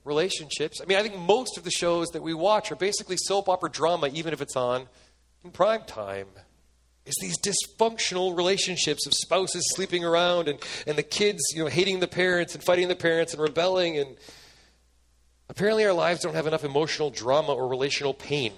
relationships. 0.05 0.81
I 0.81 0.85
mean, 0.85 0.97
I 0.97 1.01
think 1.01 1.17
most 1.17 1.57
of 1.57 1.63
the 1.63 1.71
shows 1.71 2.09
that 2.09 2.23
we 2.23 2.33
watch 2.33 2.71
are 2.71 2.75
basically 2.75 3.17
soap 3.17 3.49
opera 3.49 3.69
drama, 3.69 4.09
even 4.13 4.33
if 4.33 4.41
it's 4.41 4.55
on 4.55 4.87
in 5.43 5.51
prime 5.51 5.83
time 5.85 6.27
is 7.05 7.15
these 7.19 7.37
dysfunctional 7.39 8.35
relationships 8.35 9.05
of 9.05 9.13
spouses 9.13 9.63
sleeping 9.75 10.05
around 10.05 10.47
and, 10.47 10.59
and 10.87 10.97
the 10.97 11.03
kids 11.03 11.41
you 11.53 11.63
know 11.63 11.69
hating 11.69 11.99
the 11.99 12.07
parents 12.07 12.55
and 12.55 12.63
fighting 12.63 12.87
the 12.87 12.95
parents 12.95 13.33
and 13.33 13.41
rebelling 13.41 13.97
and 13.97 14.15
apparently 15.49 15.85
our 15.85 15.93
lives 15.93 16.21
don't 16.21 16.35
have 16.35 16.47
enough 16.47 16.63
emotional 16.63 17.09
drama 17.09 17.53
or 17.53 17.67
relational 17.67 18.13
pain 18.13 18.53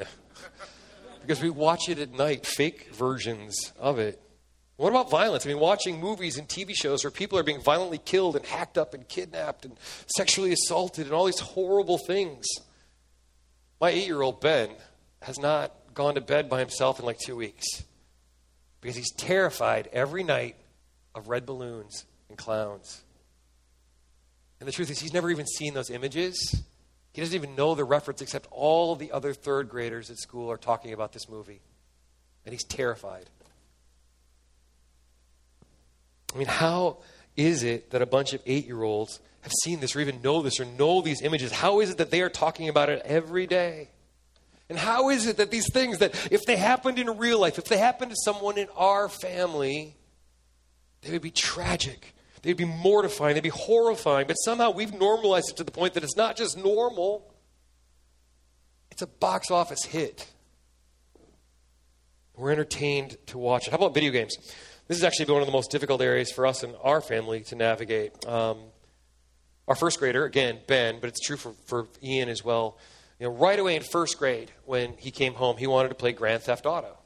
because 1.22 1.42
we 1.42 1.50
watch 1.50 1.90
it 1.90 1.98
at 1.98 2.12
night 2.12 2.46
fake 2.46 2.90
versions 2.94 3.74
of 3.80 3.98
it 3.98 4.22
What 4.78 4.90
about 4.90 5.10
violence? 5.10 5.46
I 5.46 5.50
mean, 5.50 5.60
watching 5.60 6.00
movies 6.00 6.38
and 6.38 6.48
TV 6.48 6.76
shows 6.76 7.04
where 7.04 7.10
people 7.10 7.40
are 7.40 7.44
being 7.44 7.62
violently 7.64 7.98
killed 7.98 8.36
and 8.36 8.46
hacked 8.46 8.78
up 8.78 8.94
and 8.94 9.08
kidnapped 9.08 9.66
and 9.66 9.76
sexually 10.06 10.52
assaulted 10.52 11.06
and 11.06 11.16
all 11.16 11.26
these 11.26 11.40
horrible 11.40 11.98
things. 11.98 12.46
My 13.80 13.90
eight 13.90 14.06
year 14.06 14.22
old 14.22 14.42
Ben 14.42 14.70
has 15.22 15.40
not 15.40 15.72
gone 15.96 16.16
to 16.16 16.22
bed 16.22 16.50
by 16.50 16.60
himself 16.60 17.00
in 17.00 17.06
like 17.06 17.18
two 17.18 17.36
weeks 17.36 17.66
because 18.82 18.96
he's 18.96 19.12
terrified 19.14 19.90
every 19.92 20.24
night 20.24 20.56
of 21.16 21.28
red 21.30 21.46
balloons 21.46 22.06
and 22.30 22.38
clowns. 22.38 23.02
And 24.60 24.68
the 24.68 24.72
truth 24.72 24.92
is, 24.92 25.00
he's 25.00 25.14
never 25.14 25.32
even 25.32 25.48
seen 25.48 25.74
those 25.74 25.90
images. 25.90 26.64
He 27.14 27.22
doesn't 27.22 27.36
even 27.36 27.56
know 27.56 27.76
the 27.76 27.84
reference, 27.84 28.22
except 28.22 28.48
all 28.52 28.96
the 28.96 29.12
other 29.12 29.34
third 29.34 29.70
graders 29.70 30.12
at 30.12 30.18
school 30.18 30.52
are 30.52 30.58
talking 30.58 30.94
about 30.94 31.14
this 31.14 31.28
movie. 31.30 31.62
And 32.46 32.54
he's 32.54 32.64
terrified. 32.64 33.30
I 36.34 36.38
mean, 36.38 36.48
how 36.48 36.98
is 37.36 37.64
it 37.64 37.92
that 37.92 38.02
a 38.02 38.06
bunch 38.06 38.34
of 38.34 38.42
eight 38.46 38.66
year 38.66 38.84
olds 38.84 39.20
have 39.42 39.52
seen 39.64 39.80
this 39.80 39.96
or 39.96 40.02
even 40.02 40.22
know 40.22 40.42
this 40.42 40.60
or 40.60 40.66
know 40.66 41.02
these 41.02 41.22
images? 41.22 41.52
How 41.52 41.80
is 41.80 41.90
it 41.90 41.98
that 41.98 42.12
they 42.12 42.22
are 42.22 42.30
talking 42.30 42.70
about 42.70 42.90
it 42.90 43.02
every 43.06 43.48
day? 43.48 43.90
And 44.70 44.78
how 44.78 45.10
is 45.10 45.28
it 45.28 45.38
that 45.38 45.52
these 45.52 45.72
things 45.72 46.00
that, 46.00 46.14
if 46.32 46.46
they 46.46 46.56
happened 46.56 46.98
in 46.98 47.18
real 47.18 47.40
life, 47.40 47.60
if 47.60 47.66
they 47.66 47.78
happened 47.78 48.12
to 48.12 48.18
someone 48.24 48.58
in 48.58 48.68
our 48.76 49.08
family, 49.08 49.96
they 51.02 51.12
would 51.12 51.22
be 51.22 51.32
tragic. 51.32 52.16
They'd 52.42 52.58
be 52.58 52.66
mortifying. 52.66 53.36
They'd 53.36 53.44
be 53.44 53.50
horrifying. 53.50 54.28
But 54.28 54.36
somehow 54.36 54.72
we've 54.72 54.94
normalized 54.94 55.52
it 55.52 55.58
to 55.58 55.64
the 55.64 55.72
point 55.72 55.94
that 55.94 56.04
it's 56.04 56.18
not 56.18 56.36
just 56.36 56.58
normal, 56.58 57.32
it's 58.92 59.02
a 59.02 59.08
box 59.08 59.52
office 59.52 59.84
hit. 59.84 60.28
We're 62.36 62.52
entertained 62.52 63.18
to 63.28 63.38
watch 63.38 63.68
it. 63.68 63.72
How 63.72 63.78
about 63.78 63.94
video 63.94 64.12
games? 64.12 64.36
This 64.88 64.98
has 64.98 65.04
actually 65.04 65.26
been 65.26 65.36
one 65.36 65.42
of 65.42 65.48
the 65.48 65.54
most 65.54 65.72
difficult 65.72 66.02
areas 66.02 66.32
for 66.32 66.46
us 66.46 66.64
and 66.64 66.76
our 66.84 67.02
family 67.02 67.42
to 67.44 67.56
navigate. 67.56 68.26
Um, 68.28 68.60
our 69.68 69.76
first 69.76 70.00
grader, 70.00 70.26
again, 70.26 70.60
Ben, 70.68 71.00
but 71.00 71.08
it's 71.08 71.20
true 71.22 71.38
for, 71.38 71.54
for 71.66 71.88
Ian 72.04 72.30
as 72.30 72.44
well. 72.44 72.78
You 73.20 73.28
know, 73.28 73.34
right 73.34 73.58
away 73.58 73.76
in 73.76 73.82
first 73.82 74.18
grade, 74.20 74.52
when 74.66 74.94
he 74.98 75.12
came 75.12 75.34
home, 75.34 75.58
he 75.58 75.68
wanted 75.68 75.90
to 75.90 75.96
play 75.96 76.12
Grand 76.12 76.44
Theft 76.44 76.66
Auto. 76.66 76.98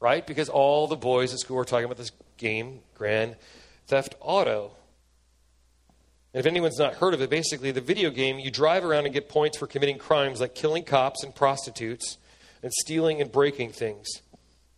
Right? 0.00 0.26
Because 0.26 0.48
all 0.48 0.88
the 0.88 0.96
boys 0.96 1.32
at 1.32 1.38
school 1.38 1.56
were 1.56 1.64
talking 1.64 1.84
about 1.84 1.96
this 1.96 2.10
game, 2.36 2.80
Grand 2.94 3.36
Theft 3.86 4.16
Auto. 4.20 4.72
And 6.34 6.40
if 6.40 6.46
anyone's 6.46 6.78
not 6.78 6.94
heard 6.94 7.14
of 7.14 7.20
it, 7.20 7.30
basically, 7.30 7.70
the 7.70 7.80
video 7.80 8.10
game, 8.10 8.38
you 8.38 8.50
drive 8.50 8.84
around 8.84 9.04
and 9.04 9.14
get 9.14 9.28
points 9.28 9.58
for 9.58 9.66
committing 9.66 9.98
crimes 9.98 10.40
like 10.40 10.54
killing 10.54 10.82
cops 10.82 11.22
and 11.22 11.34
prostitutes 11.34 12.18
and 12.62 12.72
stealing 12.72 13.20
and 13.20 13.30
breaking 13.30 13.70
things. 13.70 14.08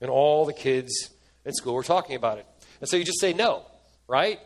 And 0.00 0.10
all 0.10 0.44
the 0.44 0.52
kids 0.52 1.10
at 1.46 1.54
school 1.54 1.74
were 1.74 1.82
talking 1.82 2.16
about 2.16 2.38
it. 2.38 2.46
And 2.80 2.88
so 2.88 2.96
you 2.96 3.04
just 3.04 3.20
say 3.20 3.32
no, 3.32 3.64
right? 4.08 4.40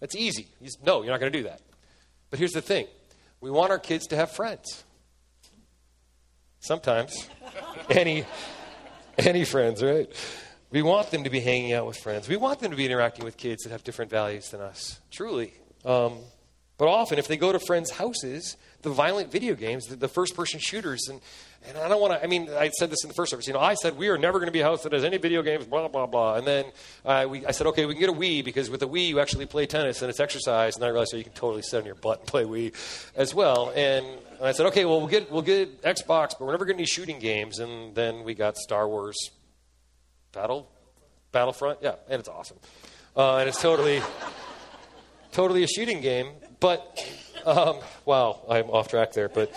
That's 0.00 0.16
easy. 0.16 0.48
You 0.60 0.66
just, 0.66 0.84
no, 0.84 1.02
you're 1.02 1.12
not 1.12 1.20
going 1.20 1.32
to 1.32 1.38
do 1.38 1.44
that. 1.44 1.60
But 2.30 2.38
here's 2.38 2.52
the 2.52 2.62
thing 2.62 2.86
we 3.40 3.50
want 3.50 3.70
our 3.70 3.78
kids 3.78 4.06
to 4.08 4.16
have 4.16 4.32
friends. 4.32 4.84
Sometimes. 6.60 7.28
any, 7.90 8.24
any 9.18 9.44
friends, 9.44 9.82
right? 9.82 10.10
We 10.70 10.82
want 10.82 11.10
them 11.10 11.24
to 11.24 11.30
be 11.30 11.40
hanging 11.40 11.72
out 11.72 11.86
with 11.86 11.96
friends. 11.96 12.28
We 12.28 12.36
want 12.36 12.60
them 12.60 12.70
to 12.70 12.76
be 12.76 12.84
interacting 12.84 13.24
with 13.24 13.36
kids 13.36 13.62
that 13.64 13.70
have 13.70 13.84
different 13.84 14.10
values 14.10 14.50
than 14.50 14.60
us, 14.60 15.00
truly. 15.10 15.54
Um, 15.84 16.18
but 16.78 16.88
often, 16.88 17.18
if 17.18 17.26
they 17.26 17.38
go 17.38 17.52
to 17.52 17.58
friends' 17.58 17.90
houses, 17.90 18.56
the 18.82 18.90
violent 18.90 19.32
video 19.32 19.54
games, 19.54 19.86
the, 19.86 19.96
the 19.96 20.08
first 20.08 20.36
person 20.36 20.60
shooters, 20.60 21.08
and, 21.08 21.20
and 21.66 21.78
I 21.78 21.88
don't 21.88 22.00
want 22.00 22.12
to, 22.12 22.22
I 22.22 22.26
mean, 22.26 22.50
I 22.50 22.68
said 22.68 22.90
this 22.90 23.02
in 23.02 23.08
the 23.08 23.14
first 23.14 23.30
service. 23.30 23.46
You 23.46 23.54
know, 23.54 23.60
I 23.60 23.74
said 23.74 23.96
we 23.96 24.08
are 24.08 24.18
never 24.18 24.38
going 24.38 24.48
to 24.48 24.52
be 24.52 24.60
a 24.60 24.64
house 24.64 24.82
that 24.82 24.92
has 24.92 25.02
any 25.02 25.16
video 25.16 25.40
games, 25.40 25.64
blah, 25.64 25.88
blah, 25.88 26.06
blah. 26.06 26.34
And 26.34 26.46
then 26.46 26.66
uh, 27.04 27.26
we, 27.30 27.46
I 27.46 27.52
said, 27.52 27.66
okay, 27.68 27.86
we 27.86 27.94
can 27.94 28.00
get 28.00 28.10
a 28.10 28.12
Wii 28.12 28.44
because 28.44 28.68
with 28.68 28.82
a 28.82 28.86
Wii 28.86 29.08
you 29.08 29.20
actually 29.20 29.46
play 29.46 29.64
tennis 29.64 30.02
and 30.02 30.10
it's 30.10 30.20
exercise. 30.20 30.76
And 30.76 30.84
I 30.84 30.88
realized 30.88 31.12
so 31.12 31.16
you 31.16 31.24
can 31.24 31.32
totally 31.32 31.62
sit 31.62 31.80
on 31.80 31.86
your 31.86 31.94
butt 31.94 32.18
and 32.18 32.28
play 32.28 32.44
Wii 32.44 32.74
as 33.16 33.34
well. 33.34 33.72
And 33.74 34.04
I 34.40 34.52
said, 34.52 34.66
okay, 34.66 34.84
well, 34.84 34.98
we'll 34.98 35.08
get, 35.08 35.30
we'll 35.30 35.42
get 35.42 35.82
Xbox, 35.82 36.30
but 36.30 36.42
we're 36.42 36.52
never 36.52 36.64
getting 36.64 36.80
any 36.80 36.86
shooting 36.86 37.18
games. 37.18 37.58
And 37.58 37.94
then 37.94 38.24
we 38.24 38.34
got 38.34 38.56
Star 38.56 38.88
Wars 38.88 39.16
Battle, 40.32 40.70
Battlefront. 41.32 41.78
Yeah, 41.82 41.94
and 42.08 42.20
it's 42.20 42.28
awesome. 42.28 42.58
Uh, 43.16 43.36
and 43.38 43.48
it's 43.48 43.60
totally, 43.60 44.02
totally 45.32 45.62
a 45.62 45.66
shooting 45.66 46.00
game. 46.00 46.28
But, 46.60 47.06
um, 47.44 47.78
wow, 48.04 48.44
I'm 48.48 48.70
off 48.70 48.88
track 48.88 49.12
there. 49.12 49.28
But 49.28 49.52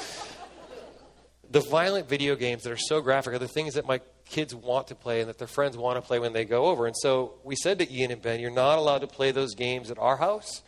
the 1.49 1.61
violent 1.61 2.07
video 2.07 2.35
games 2.35 2.63
that 2.63 2.71
are 2.71 2.77
so 2.77 3.01
graphic 3.01 3.33
are 3.33 3.39
the 3.39 3.47
things 3.47 3.73
that 3.73 3.85
my 3.85 3.99
kids 4.25 4.53
want 4.53 4.87
to 4.87 4.95
play 4.95 5.21
and 5.21 5.29
that 5.29 5.39
their 5.39 5.47
friends 5.47 5.75
want 5.75 5.97
to 5.97 6.01
play 6.01 6.19
when 6.19 6.33
they 6.33 6.45
go 6.45 6.65
over. 6.65 6.85
And 6.85 6.95
so 6.95 7.33
we 7.43 7.55
said 7.55 7.79
to 7.79 7.91
Ian 7.91 8.11
and 8.11 8.21
Ben, 8.21 8.39
you're 8.39 8.51
not 8.51 8.77
allowed 8.77 8.99
to 8.99 9.07
play 9.07 9.31
those 9.31 9.55
games 9.55 9.89
at 9.89 9.97
our 9.97 10.17
house 10.17 10.61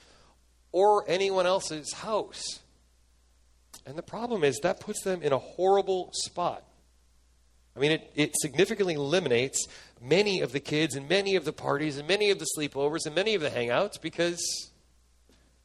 or 0.72 1.06
anyone 1.08 1.46
else's 1.46 1.94
house. 1.94 2.61
And 3.86 3.98
the 3.98 4.04
problem 4.04 4.44
is 4.44 4.60
that 4.60 4.80
puts 4.80 5.04
them 5.04 5.22
in 5.22 5.34
a 5.34 5.38
horrible 5.38 6.12
spot. 6.14 6.64
I 7.76 7.80
mean, 7.80 7.92
it, 7.92 8.12
it 8.16 8.32
significantly 8.36 8.96
eliminates 8.96 9.68
many 10.02 10.42
of 10.42 10.52
the 10.52 10.60
kids 10.60 10.96
and 10.96 11.08
many 11.08 11.36
of 11.36 11.46
the 11.46 11.54
parties 11.54 11.98
and 11.98 12.08
many 12.08 12.30
of 12.30 12.40
the 12.40 12.48
sleepovers 12.58 13.06
and 13.06 13.16
many 13.16 13.34
of 13.34 13.42
the 13.42 13.50
hangouts 13.50 14.00
because 14.02 14.72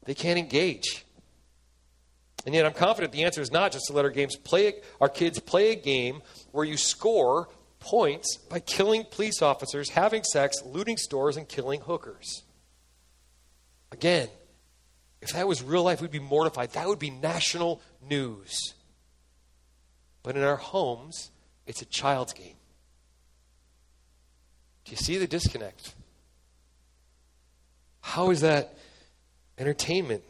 they 0.05 0.15
can't 0.15 0.39
engage. 0.39 1.05
And 2.45 2.55
yet, 2.55 2.65
I'm 2.65 2.75
confident 2.75 3.13
the 3.13 3.25
answer 3.25 3.41
is 3.41 3.51
not 3.51 3.73
just 3.73 3.87
to 3.87 3.93
let 3.93 4.05
our 4.05 4.11
games 4.11 4.37
play, 4.37 4.75
our 5.01 5.09
kids 5.09 5.41
play 5.41 5.73
a 5.73 5.75
game 5.75 6.23
where 6.53 6.65
you 6.65 6.77
score 6.77 7.49
points 7.81 8.37
by 8.37 8.61
killing 8.61 9.05
police 9.11 9.43
officers, 9.43 9.91
having 9.91 10.23
sex, 10.23 10.63
looting 10.65 10.97
stores, 10.97 11.37
and 11.37 11.49
killing 11.49 11.81
hookers. 11.81 12.45
Again, 13.91 14.29
if 15.31 15.37
that 15.37 15.49
was 15.49 15.63
real 15.63 15.83
life, 15.83 16.01
we'd 16.01 16.11
be 16.11 16.19
mortified. 16.19 16.71
That 16.73 16.87
would 16.89 16.99
be 16.99 17.11
national 17.11 17.81
news. 18.09 18.75
But 20.23 20.37
in 20.37 20.43
our 20.43 20.57
homes, 20.57 21.31
it's 21.67 21.83
a 21.83 21.87
child's 21.87 22.33
game. 22.33 22.57
Do 24.85 24.93
you 24.93 24.97
see 24.97 25.19
the 25.19 25.27
disconnect? 25.27 25.95
How 28.01 28.31
is 28.31 28.41
that 28.43 28.77
entertainment? 29.59 30.23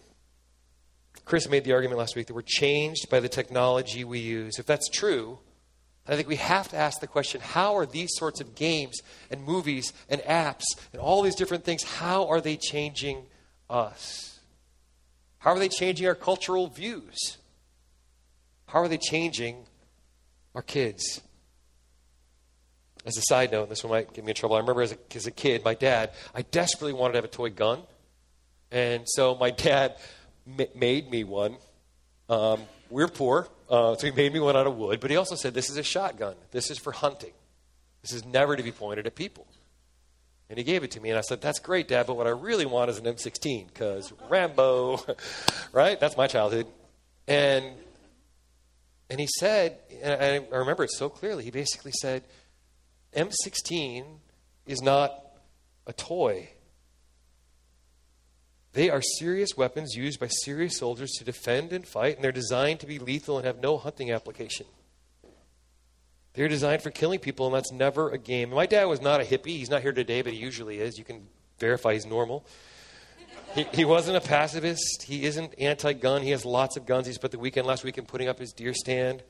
Chris 1.24 1.48
made 1.48 1.64
the 1.64 1.72
argument 1.72 1.98
last 1.98 2.16
week 2.16 2.26
that 2.28 2.35
we're 2.35 2.42
changed 2.42 3.11
by 3.11 3.20
the 3.20 3.28
technology 3.28 4.04
we 4.04 4.20
use. 4.20 4.59
If 4.59 4.66
that's 4.66 4.88
true, 4.88 5.38
I 6.09 6.14
think 6.14 6.28
we 6.28 6.37
have 6.37 6.68
to 6.68 6.76
ask 6.76 7.00
the 7.00 7.06
question 7.06 7.40
how 7.40 7.76
are 7.76 7.85
these 7.85 8.11
sorts 8.14 8.40
of 8.40 8.54
games 8.54 9.00
and 9.30 9.42
movies 9.42 9.92
and 10.09 10.20
apps 10.22 10.64
and 10.92 11.02
all 11.02 11.22
these 11.22 11.35
different 11.35 11.64
things, 11.64 11.82
how 11.82 12.28
are 12.28 12.40
they 12.40 12.56
changing 12.56 13.26
us? 13.68 14.36
How 15.46 15.52
are 15.52 15.61
they 15.61 15.68
changing 15.68 16.09
our 16.09 16.16
cultural 16.16 16.66
views? 16.66 17.38
How 18.66 18.80
are 18.80 18.88
they 18.88 18.98
changing 18.98 19.64
our 20.56 20.62
kids? 20.62 21.20
As 23.04 23.16
a 23.16 23.22
side 23.22 23.52
note, 23.52 23.68
this 23.68 23.85
one 23.85 23.92
might 23.92 24.12
get 24.12 24.24
me 24.24 24.32
in 24.32 24.35
trouble. 24.35 24.56
I 24.56 24.59
remember 24.59 24.82
as 24.82 24.90
a, 24.90 24.98
as 25.14 25.28
a 25.28 25.30
kid, 25.30 25.64
my 25.64 25.74
dad, 25.74 26.11
I 26.35 26.42
desperately 26.42 26.94
wanted 26.94 27.12
to 27.12 27.18
have 27.18 27.24
a 27.26 27.28
toy 27.28 27.50
gun. 27.50 27.82
And 28.72 29.04
so 29.06 29.37
my 29.37 29.50
dad 29.50 29.94
made 30.74 31.09
me 31.09 31.22
one. 31.22 31.59
Um, 32.28 32.62
we're 32.90 33.06
poor, 33.06 33.46
uh, 33.70 33.94
so 33.94 34.04
he 34.04 34.12
made 34.12 34.32
me 34.32 34.40
one 34.40 34.56
out 34.56 34.66
of 34.66 34.76
wood. 34.76 34.98
But 34.98 35.12
he 35.12 35.16
also 35.16 35.37
said, 35.37 35.54
"This 35.54 35.70
is 35.70 35.76
a 35.76 35.85
shotgun. 35.85 36.35
This 36.50 36.72
is 36.72 36.78
for 36.78 36.90
hunting. 36.90 37.35
This 38.02 38.11
is 38.11 38.24
never 38.24 38.56
to 38.56 38.64
be 38.64 38.72
pointed 38.72 39.06
at 39.06 39.14
people." 39.14 39.46
And 40.48 40.59
he 40.59 40.64
gave 40.64 40.85
it 40.85 40.92
to 40.92 41.00
me, 41.00 41.11
and 41.11 41.18
I 41.18 41.22
said, 41.22 41.40
"That's 41.40 41.59
great, 41.59 41.88
Dad. 41.88 42.06
But 42.06 42.16
what 42.16 42.26
I 42.26 42.30
really 42.30 42.66
want 42.66 42.90
is 42.90 42.98
an 42.98 43.04
M16 43.04 43.66
because 43.66 44.12
Rambo, 44.28 45.00
right? 45.72 45.98
That's 45.98 46.16
my 46.16 46.26
childhood." 46.26 46.66
And 47.26 47.64
and 49.11 49.20
he 49.20 49.28
said, 49.38 49.78
and 50.02 50.44
I 50.52 50.56
remember 50.56 50.85
it 50.85 50.90
so 50.90 51.09
clearly. 51.09 51.44
He 51.44 51.50
basically 51.50 51.92
said, 51.92 52.24
"M16 53.14 54.04
is 54.66 54.82
not 54.82 55.22
a 55.87 55.92
toy. 55.92 56.50
They 58.72 58.90
are 58.90 59.00
serious 59.00 59.56
weapons 59.56 59.94
used 59.94 60.20
by 60.20 60.26
serious 60.26 60.76
soldiers 60.76 61.12
to 61.12 61.24
defend 61.24 61.72
and 61.72 61.87
fight, 61.87 62.16
and 62.16 62.24
they're 62.24 62.32
designed 62.32 62.80
to 62.80 62.87
be 62.87 62.98
lethal 62.98 63.38
and 63.38 63.46
have 63.46 63.61
no 63.61 63.78
hunting 63.78 64.12
application. 64.12 64.66
They're 66.37 66.49
designed 66.49 66.83
for 66.83 66.90
killing 66.90 67.18
people, 67.18 67.46
and 67.46 67.55
that's 67.55 67.72
never 67.72 68.11
a 68.11 68.18
game. 68.18 68.51
My 68.51 68.66
dad 68.66 68.85
was 68.85 69.01
not 69.01 69.20
a 69.20 69.25
hippie. 69.25 69.57
He's 69.59 69.70
not 69.70 69.83
here 69.83 69.92
today, 69.92 70.22
but 70.22 70.33
he 70.33 70.38
usually 70.38 70.79
is. 70.79 70.99
You 70.99 71.05
can 71.05 71.27
verify 71.59 71.94
he's 71.94 72.07
normal. 72.07 72.44
He, 73.55 73.64
he 73.72 73.85
wasn't 73.85 74.18
a 74.18 74.20
pacifist. 74.20 75.05
He 75.05 75.25
isn't 75.25 75.55
anti 75.59 75.94
gun. 75.94 76.22
He 76.22 76.31
has 76.31 76.44
lots 76.44 76.77
of 76.77 76.87
guns. 76.87 77.07
He 77.07 77.14
spent 77.14 77.33
the 77.33 77.38
weekend 77.38 77.66
last 77.66 77.85
weekend 77.85 78.07
putting 78.07 78.29
up 78.29 78.38
his 78.38 78.53
deer 78.53 78.75
stand. 78.75 79.22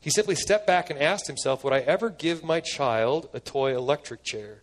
He 0.00 0.10
simply 0.10 0.36
stepped 0.36 0.66
back 0.66 0.88
and 0.88 0.98
asked 0.98 1.26
himself 1.26 1.64
Would 1.64 1.72
I 1.72 1.80
ever 1.80 2.08
give 2.08 2.44
my 2.44 2.60
child 2.60 3.28
a 3.34 3.40
toy 3.40 3.76
electric 3.76 4.22
chair, 4.22 4.62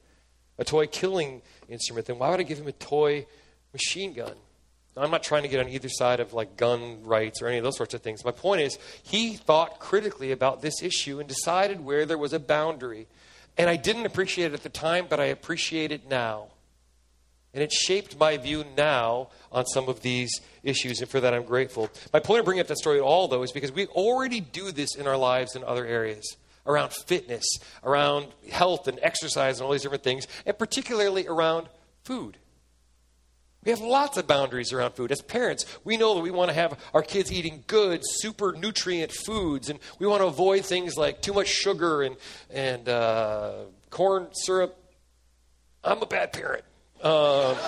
a 0.57 0.63
toy 0.63 0.87
killing 0.87 1.41
instrument? 1.69 2.07
Then 2.07 2.17
why 2.17 2.31
would 2.31 2.39
I 2.39 2.43
give 2.43 2.59
him 2.59 2.67
a 2.67 2.71
toy 2.71 3.27
machine 3.77 4.13
gun. 4.13 4.33
Now, 4.97 5.03
I'm 5.03 5.11
not 5.11 5.21
trying 5.21 5.43
to 5.43 5.47
get 5.47 5.59
on 5.59 5.69
either 5.69 5.89
side 5.89 6.19
of 6.19 6.33
like 6.33 6.57
gun 6.57 7.03
rights 7.03 7.39
or 7.39 7.47
any 7.47 7.59
of 7.59 7.63
those 7.63 7.77
sorts 7.77 7.93
of 7.93 8.01
things. 8.01 8.25
My 8.25 8.31
point 8.31 8.61
is, 8.61 8.79
he 9.03 9.35
thought 9.35 9.79
critically 9.79 10.31
about 10.31 10.63
this 10.63 10.81
issue 10.81 11.19
and 11.19 11.29
decided 11.29 11.85
where 11.85 12.07
there 12.07 12.17
was 12.17 12.33
a 12.33 12.39
boundary. 12.39 13.05
And 13.59 13.69
I 13.69 13.75
didn't 13.75 14.07
appreciate 14.07 14.47
it 14.47 14.53
at 14.55 14.63
the 14.63 14.69
time, 14.69 15.05
but 15.07 15.19
I 15.19 15.25
appreciate 15.25 15.91
it 15.91 16.09
now. 16.09 16.47
And 17.53 17.61
it 17.61 17.71
shaped 17.71 18.19
my 18.19 18.37
view 18.37 18.65
now 18.75 19.29
on 19.51 19.67
some 19.67 19.87
of 19.87 20.01
these 20.01 20.41
issues, 20.63 20.99
and 20.99 21.09
for 21.09 21.19
that 21.19 21.33
I'm 21.33 21.43
grateful. 21.43 21.89
My 22.11 22.19
point 22.19 22.39
of 22.39 22.45
bringing 22.45 22.61
up 22.61 22.67
that 22.67 22.77
story 22.77 22.97
at 22.97 23.03
all, 23.03 23.27
though, 23.27 23.43
is 23.43 23.51
because 23.51 23.71
we 23.71 23.85
already 23.87 24.39
do 24.39 24.71
this 24.71 24.95
in 24.95 25.05
our 25.05 25.17
lives 25.17 25.55
in 25.55 25.63
other 25.63 25.85
areas 25.85 26.37
around 26.65 26.91
fitness, 26.91 27.45
around 27.83 28.27
health 28.51 28.87
and 28.87 28.99
exercise 29.03 29.59
and 29.59 29.65
all 29.65 29.71
these 29.71 29.83
different 29.83 30.03
things, 30.03 30.27
and 30.45 30.57
particularly 30.57 31.27
around 31.27 31.67
food. 32.03 32.37
We 33.67 33.71
have 33.71 33.81
lots 33.81 34.15
of 34.15 34.27
boundaries 34.27 34.71
around 34.71 34.93
food. 34.93 35.11
As 35.11 35.21
parents, 35.21 35.65
we 35.83 35.97
know 35.97 36.15
that 36.15 36.21
we 36.21 36.31
want 36.31 36.47
to 36.49 36.53
have 36.53 36.79
our 36.93 37.01
kids 37.01 37.33
eating 37.33 37.65
good, 37.67 37.99
super 38.01 38.53
nutrient 38.53 39.11
foods, 39.11 39.69
and 39.69 39.77
we 39.99 40.07
want 40.07 40.21
to 40.21 40.27
avoid 40.27 40.63
things 40.63 40.95
like 40.95 41.21
too 41.21 41.33
much 41.33 41.49
sugar 41.49 42.01
and, 42.01 42.15
and 42.49 42.87
uh, 42.87 43.65
corn 43.89 44.29
syrup. 44.31 44.81
I'm 45.83 46.01
a 46.01 46.05
bad 46.05 46.31
parent. 46.31 46.63
Uh, 47.03 47.55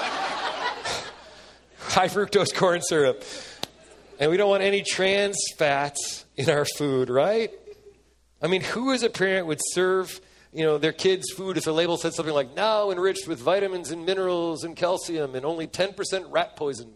high 1.79 2.07
fructose 2.07 2.55
corn 2.55 2.81
syrup. 2.81 3.25
And 4.21 4.31
we 4.31 4.37
don't 4.37 4.49
want 4.49 4.63
any 4.63 4.83
trans 4.83 5.35
fats 5.57 6.23
in 6.37 6.49
our 6.49 6.63
food, 6.63 7.09
right? 7.09 7.51
I 8.41 8.47
mean, 8.47 8.61
who 8.61 8.93
as 8.93 9.03
a 9.03 9.09
parent 9.09 9.47
would 9.47 9.59
serve 9.73 10.21
you 10.53 10.65
know, 10.65 10.77
their 10.77 10.93
kids' 10.93 11.31
food 11.31 11.57
if 11.57 11.63
the 11.63 11.73
label 11.73 11.97
said 11.97 12.13
something 12.13 12.33
like, 12.33 12.55
now 12.55 12.91
enriched 12.91 13.27
with 13.27 13.39
vitamins 13.39 13.91
and 13.91 14.05
minerals 14.05 14.63
and 14.63 14.75
calcium 14.75 15.35
and 15.35 15.45
only 15.45 15.67
10% 15.67 16.25
rat 16.29 16.55
poison? 16.55 16.91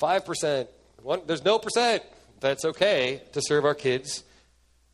5%. 0.00 0.68
One, 1.02 1.22
there's 1.26 1.44
no 1.44 1.58
percent. 1.58 2.02
That's 2.40 2.64
okay 2.64 3.22
to 3.32 3.40
serve 3.42 3.64
our 3.64 3.74
kids 3.74 4.24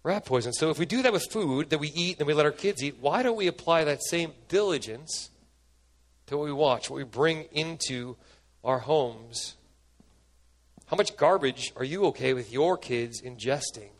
rat 0.02 0.24
poison. 0.24 0.52
So 0.52 0.70
if 0.70 0.78
we 0.78 0.86
do 0.86 1.02
that 1.02 1.12
with 1.12 1.30
food 1.30 1.70
that 1.70 1.78
we 1.78 1.88
eat 1.88 2.18
and 2.18 2.26
we 2.26 2.34
let 2.34 2.46
our 2.46 2.52
kids 2.52 2.82
eat, 2.82 2.96
why 3.00 3.22
don't 3.22 3.36
we 3.36 3.46
apply 3.46 3.84
that 3.84 4.02
same 4.02 4.32
diligence 4.48 5.30
to 6.26 6.36
what 6.36 6.44
we 6.44 6.52
watch, 6.52 6.88
what 6.88 6.96
we 6.96 7.04
bring 7.04 7.44
into 7.52 8.16
our 8.64 8.78
homes? 8.78 9.56
How 10.86 10.96
much 10.96 11.16
garbage 11.16 11.72
are 11.76 11.84
you 11.84 12.06
okay 12.06 12.32
with 12.32 12.50
your 12.52 12.78
kids 12.78 13.20
ingesting? 13.20 13.90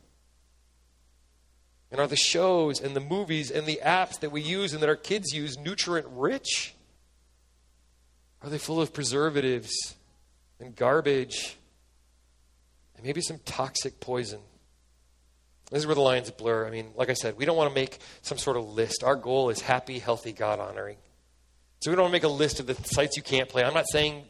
And 1.91 2.01
are 2.01 2.07
the 2.07 2.17
shows 2.17 2.81
and 2.81 2.95
the 2.95 3.01
movies 3.01 3.51
and 3.51 3.67
the 3.67 3.81
apps 3.83 4.21
that 4.21 4.31
we 4.31 4.43
use 4.43 4.75
and 4.75 4.83
that 4.83 4.89
our 4.89 4.97
kids 4.97 5.33
use 5.33 5.59
nutrient 5.59 6.07
rich? 6.11 6.75
Are 8.43 8.51
they 8.51 8.59
full 8.59 8.81
of 8.81 8.93
preservatives 8.93 9.73
and 10.61 10.77
garbage 10.77 11.57
and 12.97 13.05
maybe 13.05 13.21
some 13.21 13.39
toxic 13.45 14.01
poison? 14.01 14.41
This 15.71 15.81
is 15.81 15.87
where 15.87 15.95
the 15.95 16.01
lines 16.01 16.31
blur. 16.31 16.67
I 16.67 16.71
mean, 16.71 16.91
like 16.95 17.11
I 17.11 17.15
said, 17.15 17.37
we 17.37 17.45
don't 17.45 17.57
want 17.57 17.71
to 17.71 17.75
make 17.75 17.99
some 18.23 18.39
sort 18.39 18.57
of 18.57 18.69
list. 18.69 19.03
Our 19.03 19.17
goal 19.17 19.51
is 19.51 19.61
happy, 19.61 19.99
healthy, 19.99 20.33
God 20.33 20.61
honoring. 20.61 20.97
So 21.81 21.91
we 21.91 21.97
don't 21.97 22.05
want 22.05 22.13
to 22.13 22.17
make 22.17 22.25
a 22.25 22.29
list 22.29 22.61
of 22.61 22.67
the 22.67 22.75
sites 22.75 23.17
you 23.17 23.23
can't 23.23 23.49
play. 23.49 23.65
I'm 23.65 23.75
not 23.75 23.85
saying, 23.91 24.25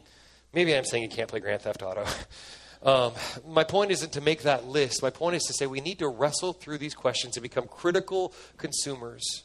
maybe 0.53 0.75
I'm 0.75 0.85
saying 0.85 1.03
you 1.03 1.09
can't 1.09 1.29
play 1.29 1.39
Grand 1.39 1.61
Theft 1.61 1.81
Auto. 1.81 2.05
Um, 2.81 3.11
my 3.45 3.65
point 3.65 3.91
isn't 3.91 4.13
to 4.13 4.21
make 4.21 4.43
that 4.43 4.65
list. 4.65 5.01
My 5.01 5.09
point 5.09 5.35
is 5.35 5.43
to 5.43 5.53
say 5.53 5.67
we 5.67 5.81
need 5.81 5.99
to 5.99 6.07
wrestle 6.07 6.53
through 6.53 6.77
these 6.77 6.93
questions 6.93 7.35
and 7.35 7.43
become 7.43 7.67
critical 7.67 8.33
consumers 8.57 9.43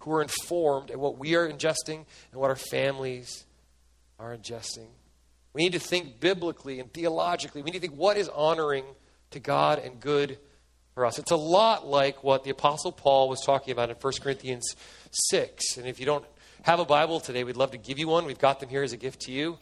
who 0.00 0.12
are 0.12 0.22
informed 0.22 0.90
at 0.90 0.98
what 0.98 1.18
we 1.18 1.34
are 1.34 1.48
ingesting 1.48 2.04
and 2.30 2.40
what 2.40 2.50
our 2.50 2.56
families 2.56 3.44
are 4.18 4.36
ingesting. 4.36 4.88
We 5.54 5.62
need 5.62 5.72
to 5.72 5.80
think 5.80 6.20
biblically 6.20 6.78
and 6.78 6.92
theologically. 6.92 7.62
We 7.62 7.70
need 7.70 7.78
to 7.78 7.88
think 7.88 7.98
what 7.98 8.16
is 8.16 8.28
honoring 8.28 8.84
to 9.30 9.40
God 9.40 9.78
and 9.78 9.98
good 9.98 10.38
for 10.94 11.06
us. 11.06 11.18
It's 11.18 11.30
a 11.30 11.36
lot 11.36 11.86
like 11.86 12.22
what 12.22 12.44
the 12.44 12.50
Apostle 12.50 12.92
Paul 12.92 13.28
was 13.28 13.40
talking 13.44 13.72
about 13.72 13.88
in 13.88 13.96
1 13.96 14.12
Corinthians 14.22 14.74
6. 15.10 15.78
And 15.78 15.86
if 15.86 15.98
you 15.98 16.06
don't 16.06 16.24
have 16.62 16.80
a 16.80 16.84
Bible 16.84 17.18
today, 17.20 17.44
we'd 17.44 17.56
love 17.56 17.70
to 17.70 17.78
give 17.78 17.98
you 17.98 18.08
one. 18.08 18.24
We've 18.24 18.38
got 18.38 18.60
them 18.60 18.68
here 18.68 18.82
as 18.82 18.92
a 18.92 18.96
gift 18.96 19.22
to 19.22 19.32
you. 19.32 19.58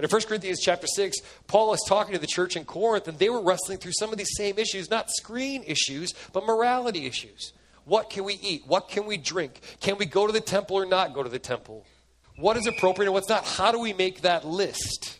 And 0.00 0.10
in 0.10 0.10
1 0.10 0.22
Corinthians 0.22 0.60
chapter 0.62 0.86
6, 0.86 1.18
Paul 1.46 1.74
is 1.74 1.84
talking 1.86 2.14
to 2.14 2.18
the 2.18 2.26
church 2.26 2.56
in 2.56 2.64
Corinth, 2.64 3.06
and 3.06 3.18
they 3.18 3.28
were 3.28 3.42
wrestling 3.42 3.76
through 3.76 3.92
some 3.98 4.10
of 4.10 4.16
these 4.16 4.34
same 4.34 4.58
issues, 4.58 4.88
not 4.88 5.10
screen 5.10 5.62
issues, 5.66 6.14
but 6.32 6.46
morality 6.46 7.04
issues. 7.04 7.52
What 7.84 8.08
can 8.08 8.24
we 8.24 8.38
eat? 8.40 8.62
What 8.66 8.88
can 8.88 9.04
we 9.04 9.18
drink? 9.18 9.60
Can 9.80 9.98
we 9.98 10.06
go 10.06 10.26
to 10.26 10.32
the 10.32 10.40
temple 10.40 10.78
or 10.78 10.86
not 10.86 11.12
go 11.12 11.22
to 11.22 11.28
the 11.28 11.38
temple? 11.38 11.84
What 12.38 12.56
is 12.56 12.66
appropriate 12.66 13.08
and 13.08 13.12
what's 13.12 13.28
not? 13.28 13.44
How 13.44 13.72
do 13.72 13.78
we 13.78 13.92
make 13.92 14.22
that 14.22 14.46
list? 14.46 15.18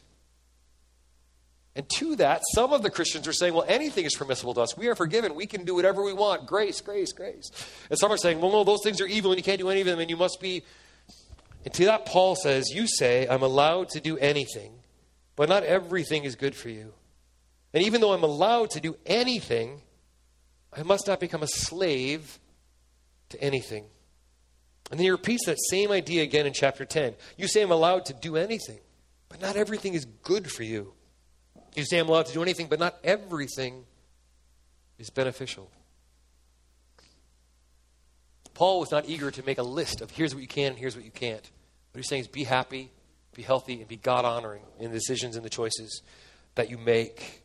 And 1.77 1.87
to 1.97 2.17
that, 2.17 2.41
some 2.55 2.73
of 2.73 2.83
the 2.83 2.89
Christians 2.89 3.29
are 3.29 3.35
saying, 3.35 3.53
well, 3.53 3.67
anything 3.69 4.07
is 4.07 4.15
permissible 4.17 4.55
to 4.55 4.63
us. 4.63 4.79
We 4.79 4.89
are 4.89 4.95
forgiven. 4.95 5.35
We 5.35 5.45
can 5.45 5.67
do 5.67 5.75
whatever 5.75 6.03
we 6.03 6.15
want. 6.15 6.47
Grace, 6.47 6.81
grace, 6.81 7.13
grace. 7.13 7.51
And 7.91 7.99
some 7.99 8.11
are 8.11 8.17
saying, 8.17 8.41
well, 8.41 8.51
no, 8.51 8.65
those 8.65 8.81
things 8.83 9.03
are 9.03 9.07
evil 9.07 9.31
and 9.31 9.39
you 9.39 9.45
can't 9.45 9.61
do 9.61 9.69
any 9.69 9.81
of 9.81 9.87
them 9.87 9.99
and 9.99 10.09
you 10.09 10.17
must 10.17 10.41
be 10.41 10.63
and 11.65 11.75
to 11.75 11.85
that, 11.87 12.07
Paul 12.07 12.37
says, 12.37 12.71
You 12.71 12.87
say, 12.87 13.27
I'm 13.29 13.43
allowed 13.43 13.91
to 13.91 14.01
do 14.01 14.17
anything, 14.19 14.73
but 15.37 15.49
not 15.49 15.63
everything 15.63 16.25
is 16.25 16.35
good 16.37 16.55
for 16.55 16.69
you. 16.69 16.95
And 17.73 17.85
even 17.85 18.01
though 18.01 18.13
I'm 18.13 18.25
allowed 18.25 18.71
to 18.71 18.81
do 18.81 18.97
anything, 19.07 19.83
I 20.77 20.83
must 20.83 21.07
not 21.07 21.21
become 21.21 21.43
a 21.43 21.49
slave 21.49 22.39
to 23.31 23.41
anything. 23.43 23.85
And 24.91 24.99
then 24.99 25.05
he 25.05 25.11
repeats 25.11 25.47
that 25.47 25.59
same 25.69 25.93
idea 25.93 26.23
again 26.23 26.47
in 26.47 26.53
chapter 26.53 26.85
10. 26.85 27.15
You 27.37 27.47
say, 27.47 27.63
I'm 27.63 27.71
allowed 27.71 28.07
to 28.07 28.13
do 28.15 28.37
anything, 28.37 28.81
but 29.29 29.41
not 29.41 29.57
everything 29.57 29.95
is 29.95 30.05
good 30.05 30.51
for 30.51 30.65
you. 30.65 30.95
You 31.77 31.85
say, 31.85 31.99
I'm 31.99 32.09
allowed 32.09 32.27
to 32.27 32.33
do 32.33 32.43
anything, 32.43 32.67
but 32.67 32.81
not 32.81 32.97
everything 33.05 33.85
is 34.99 35.11
beneficial. 35.11 35.71
Paul 38.61 38.81
was 38.81 38.91
not 38.91 39.09
eager 39.09 39.31
to 39.31 39.43
make 39.47 39.57
a 39.57 39.63
list 39.63 40.03
of 40.03 40.11
here's 40.11 40.35
what 40.35 40.43
you 40.43 40.47
can 40.47 40.73
and 40.73 40.79
here's 40.79 40.95
what 40.95 41.03
you 41.03 41.11
can't. 41.11 41.41
What 41.41 41.97
he's 41.99 42.07
saying 42.07 42.21
is 42.21 42.29
be 42.29 42.45
happy, 42.45 42.91
be 43.35 43.41
healthy, 43.41 43.79
and 43.79 43.89
be 43.89 43.97
God 43.97 44.27
honoring 44.27 44.61
in 44.79 44.91
the 44.91 44.99
decisions 44.99 45.35
and 45.35 45.43
the 45.43 45.49
choices 45.49 46.03
that 46.57 46.69
you 46.69 46.77
make. 46.77 47.41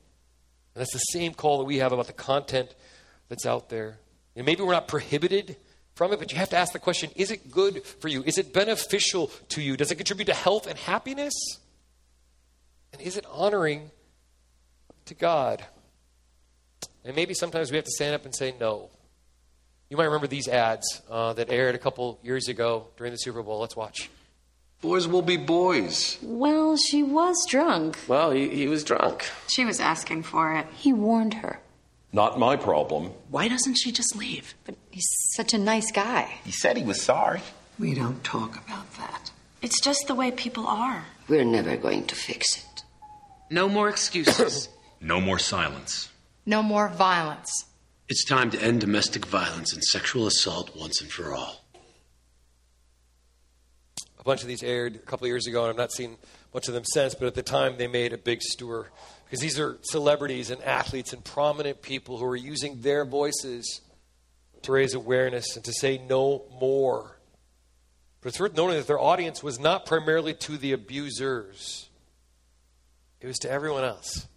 And 0.73 0.81
that's 0.81 0.91
the 0.91 0.99
same 0.99 1.33
call 1.33 1.59
that 1.59 1.63
we 1.63 1.77
have 1.77 1.93
about 1.93 2.07
the 2.07 2.11
content 2.11 2.75
that's 3.29 3.45
out 3.45 3.69
there. 3.69 3.97
And 4.35 4.45
maybe 4.45 4.61
we're 4.61 4.73
not 4.73 4.89
prohibited 4.89 5.55
from 5.93 6.11
it, 6.11 6.19
but 6.19 6.33
you 6.33 6.37
have 6.37 6.49
to 6.49 6.57
ask 6.57 6.73
the 6.73 6.79
question 6.79 7.09
is 7.15 7.31
it 7.31 7.49
good 7.49 7.85
for 7.85 8.09
you? 8.09 8.21
Is 8.23 8.37
it 8.37 8.51
beneficial 8.51 9.27
to 9.47 9.61
you? 9.61 9.77
Does 9.77 9.91
it 9.91 9.95
contribute 9.95 10.25
to 10.25 10.33
health 10.33 10.67
and 10.67 10.77
happiness? 10.77 11.33
And 12.91 13.01
is 13.01 13.15
it 13.15 13.25
honoring 13.31 13.89
to 15.05 15.13
God? 15.13 15.63
And 17.05 17.15
maybe 17.15 17.33
sometimes 17.33 17.71
we 17.71 17.77
have 17.77 17.85
to 17.85 17.91
stand 17.91 18.15
up 18.15 18.25
and 18.25 18.35
say 18.35 18.53
no. 18.59 18.89
You 19.89 19.97
might 19.97 20.05
remember 20.05 20.27
these 20.27 20.47
ads 20.47 21.01
uh, 21.09 21.33
that 21.33 21.49
aired 21.51 21.75
a 21.75 21.77
couple 21.77 22.19
years 22.23 22.47
ago 22.47 22.87
during 22.97 23.11
the 23.13 23.17
Super 23.17 23.43
Bowl. 23.43 23.59
Let's 23.59 23.75
watch. 23.75 24.09
Boys 24.81 25.07
will 25.07 25.21
be 25.21 25.37
boys. 25.37 26.17
Well, 26.21 26.75
she 26.75 27.01
was 27.03 27.37
drunk. 27.47 27.97
Well, 28.07 28.31
he, 28.31 28.49
he 28.49 28.67
was 28.67 28.83
drunk. 28.83 29.29
She 29.47 29.63
was 29.63 29.79
asking 29.79 30.23
for 30.23 30.55
it. 30.55 30.67
He 30.75 30.91
warned 30.91 31.35
her. 31.35 31.59
Not 32.11 32.39
my 32.39 32.55
problem. 32.55 33.11
Why 33.29 33.47
doesn't 33.47 33.75
she 33.75 33.91
just 33.91 34.15
leave? 34.15 34.55
But 34.65 34.75
he's 34.89 35.07
such 35.35 35.53
a 35.53 35.57
nice 35.57 35.91
guy. 35.91 36.35
He 36.43 36.51
said 36.51 36.77
he 36.77 36.83
was 36.83 37.01
sorry. 37.01 37.41
We 37.77 37.93
don't 37.93 38.23
talk 38.23 38.55
about 38.65 38.93
that. 38.95 39.31
It's 39.61 39.81
just 39.81 40.07
the 40.07 40.15
way 40.15 40.31
people 40.31 40.65
are. 40.67 41.05
We're 41.27 41.43
never 41.43 41.75
going 41.75 42.05
to 42.07 42.15
fix 42.15 42.57
it. 42.57 42.83
No 43.49 43.67
more 43.67 43.89
excuses. 43.89 44.69
no 45.01 45.19
more 45.19 45.39
silence. 45.39 46.09
No 46.45 46.63
more 46.63 46.89
violence. 46.89 47.65
It's 48.07 48.23
time 48.23 48.51
to 48.51 48.61
end 48.61 48.81
domestic 48.81 49.25
violence 49.25 49.73
and 49.73 49.83
sexual 49.83 50.27
assault 50.27 50.75
once 50.75 51.01
and 51.01 51.11
for 51.11 51.33
all. 51.33 51.65
A 54.19 54.23
bunch 54.23 54.43
of 54.43 54.47
these 54.47 54.61
aired 54.61 54.95
a 54.95 54.99
couple 54.99 55.25
of 55.25 55.29
years 55.29 55.47
ago, 55.47 55.63
and 55.63 55.71
I've 55.71 55.77
not 55.77 55.91
seen 55.91 56.17
much 56.53 56.67
of 56.67 56.75
them 56.75 56.83
since, 56.85 57.15
but 57.15 57.25
at 57.25 57.33
the 57.33 57.41
time 57.41 57.77
they 57.77 57.87
made 57.87 58.13
a 58.13 58.17
big 58.19 58.43
stir. 58.43 58.85
Because 59.25 59.39
these 59.39 59.59
are 59.59 59.79
celebrities 59.81 60.51
and 60.51 60.61
athletes 60.61 61.13
and 61.13 61.23
prominent 61.23 61.81
people 61.81 62.19
who 62.19 62.25
are 62.25 62.35
using 62.35 62.81
their 62.81 63.05
voices 63.05 63.81
to 64.61 64.71
raise 64.71 64.93
awareness 64.93 65.55
and 65.55 65.65
to 65.65 65.73
say 65.73 65.97
no 65.97 66.43
more. 66.61 67.17
But 68.21 68.29
it's 68.29 68.39
worth 68.39 68.55
noting 68.55 68.77
that 68.77 68.85
their 68.85 68.99
audience 68.99 69.41
was 69.41 69.59
not 69.59 69.87
primarily 69.87 70.35
to 70.35 70.57
the 70.57 70.73
abusers, 70.73 71.89
it 73.19 73.25
was 73.25 73.39
to 73.39 73.49
everyone 73.49 73.83
else. 73.83 74.27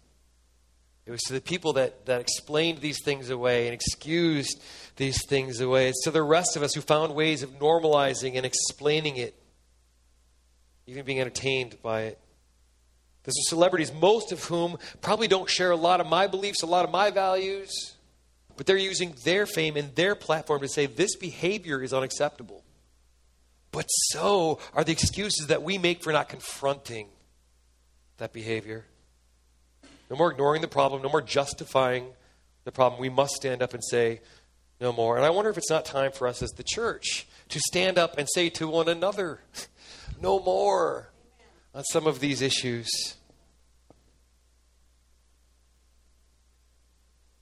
It 1.09 1.13
was 1.13 1.21
to 1.21 1.33
the 1.33 1.41
people 1.41 1.73
that, 1.73 2.05
that 2.05 2.21
explained 2.21 2.81
these 2.81 3.03
things 3.03 3.31
away 3.31 3.65
and 3.65 3.73
excused 3.73 4.61
these 4.95 5.25
things 5.25 5.59
away. 5.59 5.89
It's 5.89 6.03
to 6.03 6.11
the 6.11 6.21
rest 6.21 6.55
of 6.55 6.61
us 6.61 6.75
who 6.75 6.81
found 6.81 7.15
ways 7.15 7.41
of 7.41 7.57
normalizing 7.57 8.35
and 8.35 8.45
explaining 8.45 9.17
it, 9.17 9.33
even 10.85 11.05
being 11.05 11.19
entertained 11.19 11.77
by 11.81 12.01
it. 12.01 12.19
These 13.23 13.33
are 13.39 13.49
celebrities, 13.49 13.91
most 13.91 14.31
of 14.31 14.43
whom 14.43 14.77
probably 15.01 15.27
don't 15.27 15.49
share 15.49 15.71
a 15.71 15.75
lot 15.75 15.99
of 15.99 16.05
my 16.05 16.27
beliefs, 16.27 16.61
a 16.61 16.67
lot 16.67 16.85
of 16.85 16.91
my 16.91 17.09
values, 17.09 17.95
but 18.55 18.67
they're 18.67 18.77
using 18.77 19.15
their 19.23 19.47
fame 19.47 19.77
and 19.77 19.95
their 19.95 20.13
platform 20.13 20.61
to 20.61 20.67
say 20.67 20.85
this 20.85 21.15
behavior 21.15 21.81
is 21.81 21.91
unacceptable. 21.91 22.63
But 23.71 23.87
so 23.87 24.59
are 24.75 24.83
the 24.83 24.91
excuses 24.91 25.47
that 25.47 25.63
we 25.63 25.79
make 25.79 26.03
for 26.03 26.13
not 26.13 26.29
confronting 26.29 27.07
that 28.17 28.31
behavior. 28.31 28.85
No 30.09 30.15
more 30.15 30.31
ignoring 30.31 30.61
the 30.61 30.67
problem, 30.67 31.01
no 31.01 31.09
more 31.09 31.21
justifying 31.21 32.07
the 32.63 32.71
problem. 32.71 32.99
We 32.99 33.09
must 33.09 33.35
stand 33.35 33.61
up 33.61 33.73
and 33.73 33.83
say, 33.83 34.21
no 34.81 34.93
more. 34.93 35.17
And 35.17 35.25
I 35.25 35.29
wonder 35.29 35.49
if 35.49 35.57
it's 35.57 35.69
not 35.69 35.85
time 35.85 36.11
for 36.11 36.27
us 36.27 36.41
as 36.41 36.51
the 36.51 36.63
church 36.63 37.27
to 37.49 37.59
stand 37.59 37.97
up 37.97 38.17
and 38.17 38.27
say 38.33 38.49
to 38.51 38.67
one 38.67 38.87
another, 38.87 39.41
no 40.21 40.39
more 40.39 41.09
on 41.73 41.83
some 41.83 42.07
of 42.07 42.19
these 42.19 42.41
issues. 42.41 43.15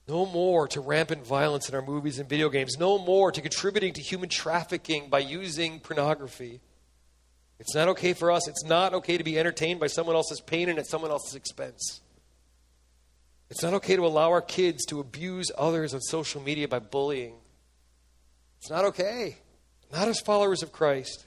No 0.08 0.24
more 0.24 0.66
to 0.68 0.80
rampant 0.80 1.26
violence 1.26 1.68
in 1.68 1.74
our 1.74 1.82
movies 1.82 2.18
and 2.18 2.28
video 2.28 2.48
games. 2.48 2.78
No 2.78 2.98
more 2.98 3.30
to 3.30 3.40
contributing 3.42 3.92
to 3.92 4.00
human 4.00 4.30
trafficking 4.30 5.10
by 5.10 5.18
using 5.18 5.80
pornography. 5.80 6.60
It's 7.60 7.74
not 7.74 7.88
okay 7.88 8.14
for 8.14 8.30
us. 8.30 8.48
It's 8.48 8.64
not 8.64 8.94
okay 8.94 9.18
to 9.18 9.24
be 9.24 9.38
entertained 9.38 9.80
by 9.80 9.88
someone 9.88 10.16
else's 10.16 10.40
pain 10.40 10.68
and 10.68 10.78
at 10.78 10.86
someone 10.86 11.10
else's 11.10 11.34
expense. 11.34 12.00
It's 13.50 13.62
not 13.62 13.74
okay 13.74 13.96
to 13.96 14.06
allow 14.06 14.30
our 14.30 14.42
kids 14.42 14.84
to 14.86 15.00
abuse 15.00 15.50
others 15.56 15.94
on 15.94 16.00
social 16.00 16.42
media 16.42 16.68
by 16.68 16.80
bullying. 16.80 17.34
It's 18.58 18.70
not 18.70 18.84
okay. 18.86 19.36
Not 19.92 20.08
as 20.08 20.20
followers 20.20 20.62
of 20.62 20.72
Christ. 20.72 21.24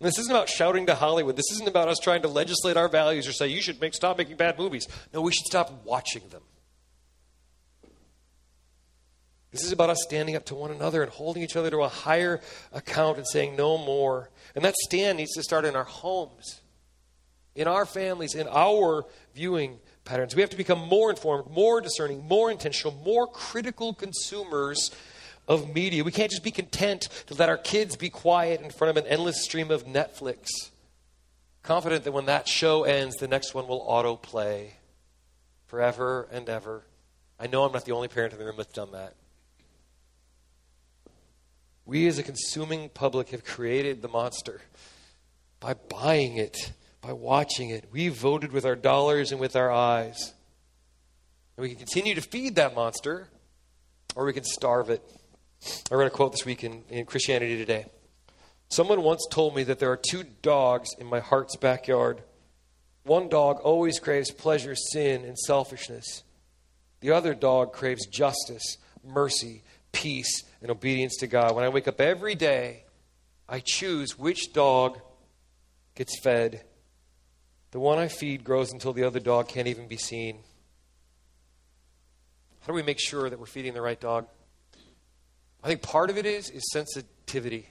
And 0.00 0.08
this 0.08 0.18
isn't 0.18 0.34
about 0.34 0.48
shouting 0.48 0.86
to 0.86 0.94
Hollywood. 0.94 1.36
This 1.36 1.50
isn't 1.52 1.68
about 1.68 1.88
us 1.88 1.98
trying 1.98 2.22
to 2.22 2.28
legislate 2.28 2.76
our 2.76 2.88
values 2.88 3.28
or 3.28 3.32
say 3.32 3.48
you 3.48 3.60
should 3.60 3.80
make, 3.80 3.94
stop 3.94 4.18
making 4.18 4.36
bad 4.36 4.58
movies. 4.58 4.86
No, 5.12 5.20
we 5.20 5.32
should 5.32 5.46
stop 5.46 5.84
watching 5.84 6.28
them. 6.28 6.42
This 9.50 9.64
is 9.64 9.70
about 9.70 9.90
us 9.90 10.02
standing 10.02 10.34
up 10.34 10.46
to 10.46 10.56
one 10.56 10.72
another 10.72 11.02
and 11.02 11.12
holding 11.12 11.42
each 11.42 11.54
other 11.54 11.70
to 11.70 11.82
a 11.82 11.88
higher 11.88 12.40
account 12.72 13.18
and 13.18 13.26
saying 13.26 13.54
no 13.54 13.78
more. 13.78 14.30
And 14.56 14.64
that 14.64 14.74
stand 14.74 15.18
needs 15.18 15.32
to 15.34 15.44
start 15.44 15.64
in 15.64 15.76
our 15.76 15.84
homes, 15.84 16.60
in 17.54 17.68
our 17.68 17.86
families, 17.86 18.34
in 18.34 18.48
our 18.48 19.06
viewing 19.32 19.78
patterns. 20.04 20.34
We 20.34 20.42
have 20.42 20.50
to 20.50 20.56
become 20.56 20.78
more 20.78 21.10
informed, 21.10 21.50
more 21.50 21.80
discerning, 21.80 22.26
more 22.26 22.50
intentional, 22.50 22.94
more 23.04 23.26
critical 23.26 23.94
consumers 23.94 24.90
of 25.48 25.74
media. 25.74 26.04
We 26.04 26.12
can't 26.12 26.30
just 26.30 26.44
be 26.44 26.50
content 26.50 27.08
to 27.26 27.34
let 27.34 27.48
our 27.48 27.56
kids 27.56 27.96
be 27.96 28.10
quiet 28.10 28.60
in 28.60 28.70
front 28.70 28.96
of 28.96 29.04
an 29.04 29.10
endless 29.10 29.42
stream 29.42 29.70
of 29.70 29.84
Netflix, 29.84 30.46
confident 31.62 32.04
that 32.04 32.12
when 32.12 32.26
that 32.26 32.48
show 32.48 32.84
ends, 32.84 33.16
the 33.16 33.28
next 33.28 33.54
one 33.54 33.66
will 33.66 33.86
autoplay 33.86 34.70
forever 35.66 36.28
and 36.30 36.48
ever. 36.48 36.84
I 37.38 37.46
know 37.46 37.64
I'm 37.64 37.72
not 37.72 37.84
the 37.84 37.92
only 37.92 38.08
parent 38.08 38.32
in 38.32 38.38
the 38.38 38.44
room 38.44 38.54
that's 38.56 38.72
done 38.72 38.92
that. 38.92 39.14
We 41.86 42.06
as 42.06 42.18
a 42.18 42.22
consuming 42.22 42.88
public 42.88 43.30
have 43.30 43.44
created 43.44 44.00
the 44.00 44.08
monster 44.08 44.62
by 45.60 45.74
buying 45.74 46.36
it, 46.36 46.72
by 47.04 47.12
watching 47.12 47.68
it. 47.68 47.84
We 47.92 48.08
voted 48.08 48.50
with 48.50 48.64
our 48.64 48.76
dollars 48.76 49.30
and 49.30 49.40
with 49.40 49.56
our 49.56 49.70
eyes. 49.70 50.32
And 51.56 51.62
we 51.62 51.68
can 51.68 51.78
continue 51.78 52.14
to 52.14 52.22
feed 52.22 52.56
that 52.56 52.74
monster, 52.74 53.28
or 54.16 54.24
we 54.24 54.32
can 54.32 54.44
starve 54.44 54.88
it. 54.88 55.02
I 55.90 55.96
read 55.96 56.06
a 56.06 56.10
quote 56.10 56.32
this 56.32 56.46
week 56.46 56.64
in, 56.64 56.82
in 56.88 57.04
Christianity 57.04 57.58
Today. 57.58 57.86
Someone 58.70 59.02
once 59.02 59.26
told 59.30 59.54
me 59.54 59.64
that 59.64 59.78
there 59.78 59.92
are 59.92 60.00
two 60.10 60.24
dogs 60.40 60.90
in 60.98 61.06
my 61.06 61.20
heart's 61.20 61.56
backyard. 61.56 62.22
One 63.04 63.28
dog 63.28 63.60
always 63.60 63.98
craves 64.00 64.30
pleasure, 64.30 64.74
sin, 64.74 65.24
and 65.24 65.38
selfishness. 65.38 66.22
The 67.00 67.10
other 67.10 67.34
dog 67.34 67.74
craves 67.74 68.06
justice, 68.06 68.78
mercy, 69.06 69.62
peace, 69.92 70.42
and 70.62 70.70
obedience 70.70 71.18
to 71.18 71.26
God. 71.26 71.54
When 71.54 71.64
I 71.64 71.68
wake 71.68 71.86
up 71.86 72.00
every 72.00 72.34
day, 72.34 72.84
I 73.46 73.60
choose 73.62 74.18
which 74.18 74.54
dog 74.54 74.98
gets 75.94 76.18
fed. 76.20 76.64
The 77.74 77.80
one 77.80 77.98
I 77.98 78.06
feed 78.06 78.44
grows 78.44 78.72
until 78.72 78.92
the 78.92 79.02
other 79.02 79.18
dog 79.18 79.48
can't 79.48 79.66
even 79.66 79.88
be 79.88 79.96
seen. 79.96 80.38
How 82.60 82.68
do 82.68 82.72
we 82.74 82.84
make 82.84 83.00
sure 83.00 83.28
that 83.28 83.36
we're 83.36 83.46
feeding 83.46 83.74
the 83.74 83.82
right 83.82 84.00
dog? 84.00 84.28
I 85.60 85.66
think 85.66 85.82
part 85.82 86.08
of 86.08 86.16
it 86.16 86.24
is 86.24 86.50
is 86.50 86.62
sensitivity. 86.70 87.68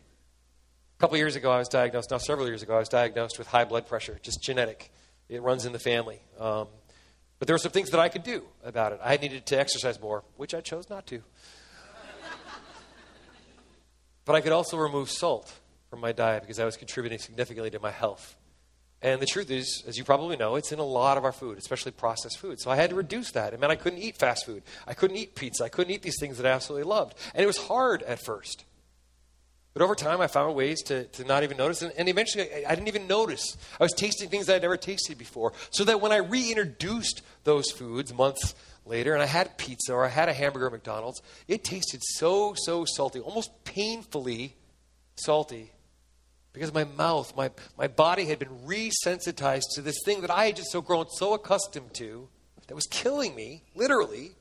A 0.97 0.99
couple 0.99 1.15
years 1.15 1.37
ago, 1.37 1.49
I 1.49 1.57
was 1.57 1.69
diagnosed. 1.69 2.11
Now, 2.11 2.17
several 2.17 2.47
years 2.47 2.61
ago, 2.61 2.75
I 2.75 2.79
was 2.79 2.89
diagnosed 2.89 3.39
with 3.39 3.47
high 3.47 3.63
blood 3.63 3.87
pressure, 3.87 4.19
just 4.21 4.43
genetic. 4.43 4.91
It 5.29 5.41
runs 5.41 5.65
in 5.65 5.71
the 5.71 5.79
family. 5.79 6.19
Um, 6.37 6.67
but 7.39 7.47
there 7.47 7.53
were 7.53 7.59
some 7.59 7.71
things 7.71 7.91
that 7.91 8.01
I 8.01 8.09
could 8.09 8.23
do 8.23 8.43
about 8.61 8.91
it. 8.91 8.99
I 9.01 9.15
needed 9.15 9.45
to 9.45 9.57
exercise 9.57 10.01
more, 10.01 10.25
which 10.35 10.53
I 10.53 10.59
chose 10.59 10.89
not 10.89 11.07
to. 11.07 11.23
But 14.25 14.35
I 14.35 14.41
could 14.41 14.51
also 14.51 14.75
remove 14.75 15.09
salt 15.09 15.53
from 15.89 16.01
my 16.01 16.11
diet 16.11 16.41
because 16.41 16.59
I 16.59 16.65
was 16.65 16.75
contributing 16.75 17.19
significantly 17.19 17.69
to 17.71 17.79
my 17.79 17.91
health. 17.91 18.35
And 19.03 19.21
the 19.21 19.25
truth 19.25 19.51
is, 19.51 19.83
as 19.85 19.97
you 19.97 20.05
probably 20.05 20.37
know, 20.37 20.55
it's 20.55 20.71
in 20.71 20.79
a 20.79 20.85
lot 20.85 21.17
of 21.17 21.25
our 21.25 21.33
food, 21.33 21.57
especially 21.57 21.91
processed 21.91 22.39
food. 22.39 22.61
So 22.61 22.71
I 22.71 22.77
had 22.77 22.89
to 22.89 22.95
reduce 22.95 23.31
that. 23.31 23.53
It 23.53 23.59
meant 23.59 23.69
I 23.71 23.75
couldn't 23.75 23.99
eat 23.99 24.17
fast 24.17 24.45
food. 24.45 24.63
I 24.87 24.93
couldn't 24.93 25.17
eat 25.17 25.35
pizza. 25.35 25.65
I 25.65 25.69
couldn't 25.69 25.93
eat 25.93 26.01
these 26.01 26.17
things 26.21 26.37
that 26.37 26.45
I 26.45 26.51
absolutely 26.51 26.87
loved. 26.89 27.15
And 27.35 27.43
it 27.43 27.47
was 27.47 27.57
hard 27.57 28.01
at 28.03 28.23
first. 28.23 28.63
But 29.73 29.81
over 29.81 29.93
time, 29.93 30.21
I 30.21 30.27
found 30.27 30.55
ways 30.55 30.81
to, 30.83 31.03
to 31.03 31.25
not 31.25 31.43
even 31.43 31.57
notice. 31.57 31.81
And, 31.81 31.91
and 31.97 32.07
eventually, 32.07 32.47
I, 32.49 32.71
I, 32.71 32.75
didn't 32.75 32.87
even 32.87 33.07
notice. 33.07 33.57
I 33.77 33.83
was 33.83 33.91
tasting 33.91 34.29
things 34.29 34.49
I'd 34.49 34.61
never 34.61 34.77
tasted 34.77 35.17
before. 35.17 35.51
So 35.71 35.83
that 35.83 35.99
when 35.99 36.13
I 36.13 36.17
reintroduced 36.17 37.23
those 37.43 37.71
foods 37.71 38.13
months 38.13 38.55
later 38.85 39.13
and 39.13 39.21
I 39.21 39.25
had 39.25 39.57
pizza 39.57 39.93
or 39.93 40.05
I 40.05 40.09
had 40.09 40.29
a 40.29 40.33
hamburger 40.33 40.67
at 40.67 40.71
McDonald's, 40.71 41.21
it 41.49 41.65
tasted 41.65 42.01
so, 42.03 42.53
so 42.55 42.85
salty, 42.85 43.19
almost 43.19 43.65
painfully 43.65 44.55
salty. 45.17 45.71
Because 46.53 46.73
my 46.73 46.83
mouth, 46.83 47.35
my, 47.35 47.49
my 47.77 47.87
body 47.87 48.25
had 48.25 48.39
been 48.39 48.59
resensitized 48.65 49.73
to 49.73 49.81
this 49.81 49.97
thing 50.05 50.21
that 50.21 50.29
I 50.29 50.45
had 50.45 50.55
just 50.55 50.71
so 50.71 50.81
grown 50.81 51.07
so 51.09 51.33
accustomed 51.33 51.93
to 51.95 52.29
that 52.67 52.75
was 52.75 52.85
killing 52.85 53.35
me, 53.35 53.63
literally, 53.75 54.35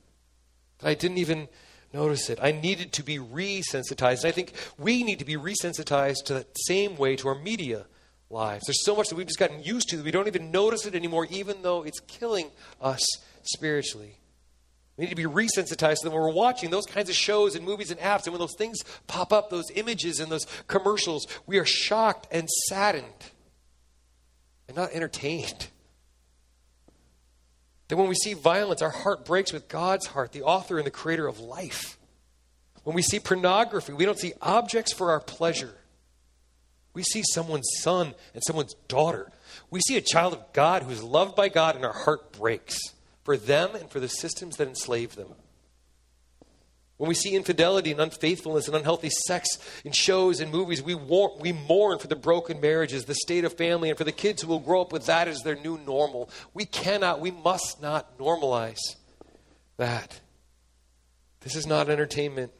that 0.79 0.89
I 0.89 0.93
didn't 0.93 1.17
even 1.17 1.47
notice 1.91 2.29
it. 2.29 2.39
I 2.41 2.51
needed 2.51 2.93
to 2.93 3.03
be 3.03 3.17
resensitized. 3.17 4.23
And 4.23 4.27
I 4.27 4.31
think 4.31 4.53
we 4.77 5.03
need 5.03 5.19
to 5.19 5.25
be 5.25 5.35
resensitized 5.35 6.25
to 6.25 6.35
that 6.35 6.47
same 6.67 6.97
way 6.97 7.15
to 7.15 7.27
our 7.27 7.35
media 7.35 7.85
lives. 8.29 8.65
There's 8.65 8.85
so 8.85 8.95
much 8.95 9.07
that 9.09 9.15
we've 9.15 9.27
just 9.27 9.39
gotten 9.39 9.63
used 9.63 9.89
to 9.89 9.97
that 9.97 10.05
we 10.05 10.11
don't 10.11 10.27
even 10.27 10.51
notice 10.51 10.85
it 10.85 10.95
anymore, 10.95 11.27
even 11.29 11.61
though 11.61 11.83
it's 11.83 11.99
killing 12.01 12.51
us 12.79 13.01
spiritually. 13.43 14.17
We 14.95 15.05
need 15.05 15.09
to 15.09 15.15
be 15.15 15.23
resensitized 15.23 15.97
so 15.97 16.07
that 16.07 16.11
when 16.11 16.21
we're 16.21 16.31
watching 16.31 16.69
those 16.69 16.85
kinds 16.85 17.09
of 17.09 17.15
shows 17.15 17.55
and 17.55 17.65
movies 17.65 17.89
and 17.89 17.99
apps, 17.99 18.25
and 18.25 18.33
when 18.33 18.39
those 18.39 18.55
things 18.55 18.83
pop 19.07 19.33
up, 19.33 19.49
those 19.49 19.71
images 19.73 20.19
and 20.19 20.31
those 20.31 20.45
commercials, 20.67 21.25
we 21.47 21.57
are 21.57 21.65
shocked 21.65 22.27
and 22.31 22.47
saddened 22.67 23.31
and 24.67 24.77
not 24.77 24.91
entertained. 24.91 25.67
That 27.87 27.97
when 27.97 28.07
we 28.07 28.15
see 28.15 28.33
violence, 28.33 28.81
our 28.81 28.91
heart 28.91 29.25
breaks 29.25 29.51
with 29.51 29.67
God's 29.67 30.07
heart, 30.07 30.31
the 30.31 30.43
author 30.43 30.77
and 30.77 30.85
the 30.85 30.91
creator 30.91 31.27
of 31.27 31.39
life. 31.39 31.97
When 32.83 32.95
we 32.95 33.01
see 33.01 33.19
pornography, 33.19 33.93
we 33.93 34.05
don't 34.05 34.19
see 34.19 34.33
objects 34.41 34.93
for 34.93 35.11
our 35.11 35.19
pleasure. 35.19 35.73
We 36.93 37.01
see 37.01 37.23
someone's 37.33 37.69
son 37.79 38.13
and 38.33 38.43
someone's 38.45 38.75
daughter. 38.87 39.31
We 39.71 39.79
see 39.79 39.97
a 39.97 40.01
child 40.01 40.33
of 40.33 40.53
God 40.53 40.83
who 40.83 40.91
is 40.91 41.01
loved 41.01 41.35
by 41.35 41.49
God, 41.49 41.75
and 41.75 41.83
our 41.83 41.93
heart 41.93 42.31
breaks 42.33 42.77
for 43.23 43.37
them 43.37 43.75
and 43.75 43.89
for 43.89 43.99
the 43.99 44.09
systems 44.09 44.57
that 44.57 44.67
enslave 44.67 45.15
them. 45.15 45.29
When 46.97 47.09
we 47.09 47.15
see 47.15 47.35
infidelity 47.35 47.91
and 47.91 47.99
unfaithfulness 47.99 48.67
and 48.67 48.77
unhealthy 48.77 49.09
sex 49.09 49.47
in 49.83 49.91
shows 49.91 50.39
and 50.39 50.51
movies, 50.51 50.81
we, 50.81 50.93
war- 50.93 51.35
we 51.39 51.51
mourn 51.51 51.99
for 51.99 52.07
the 52.07 52.15
broken 52.15 52.61
marriages, 52.61 53.05
the 53.05 53.15
state 53.15 53.43
of 53.43 53.53
family, 53.53 53.89
and 53.89 53.97
for 53.97 54.03
the 54.03 54.11
kids 54.11 54.41
who 54.41 54.47
will 54.47 54.59
grow 54.59 54.81
up 54.81 54.93
with 54.93 55.07
that 55.07 55.27
as 55.27 55.39
their 55.39 55.55
new 55.55 55.77
normal. 55.79 56.29
We 56.53 56.65
cannot, 56.65 57.19
we 57.19 57.31
must 57.31 57.81
not 57.81 58.17
normalize 58.17 58.79
that. 59.77 60.21
This 61.41 61.55
is 61.55 61.67
not 61.67 61.89
entertainment. 61.89 62.51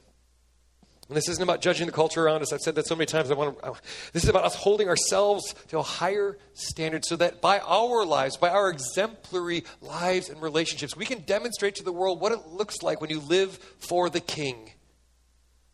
And 1.10 1.18
this 1.18 1.28
isn't 1.28 1.44
about 1.44 1.62
judging 1.62 1.86
the 1.86 1.92
culture 1.92 2.26
around 2.26 2.42
us. 2.42 2.54
I've 2.54 2.62
said 2.62 2.76
that 2.76 2.88
so 2.88 2.96
many 2.96 3.06
times. 3.06 3.30
I 3.30 3.34
want 3.34 3.62
to, 3.62 3.74
this 4.14 4.24
is 4.24 4.30
about 4.30 4.46
us 4.46 4.56
holding 4.56 4.88
ourselves 4.88 5.54
to 5.68 5.80
a 5.80 5.84
higher 5.84 6.38
standard 6.54 7.04
so 7.06 7.18
that 7.18 7.42
by 7.42 7.60
our 7.60 8.06
lives, 8.06 8.38
by 8.38 8.50
our 8.50 8.70
exemplary 8.70 9.66
lives 9.82 10.30
and 10.30 10.42
relationships, 10.42 10.96
we 10.96 11.06
can 11.06 11.20
demonstrate 11.20 11.76
to 11.76 11.84
the 11.84 11.92
world 11.92 12.22
what 12.22 12.32
it 12.32 12.48
looks 12.48 12.82
like 12.82 13.02
when 13.02 13.10
you 13.10 13.20
live 13.20 13.58
for 13.80 14.10
the 14.10 14.22
King. 14.22 14.72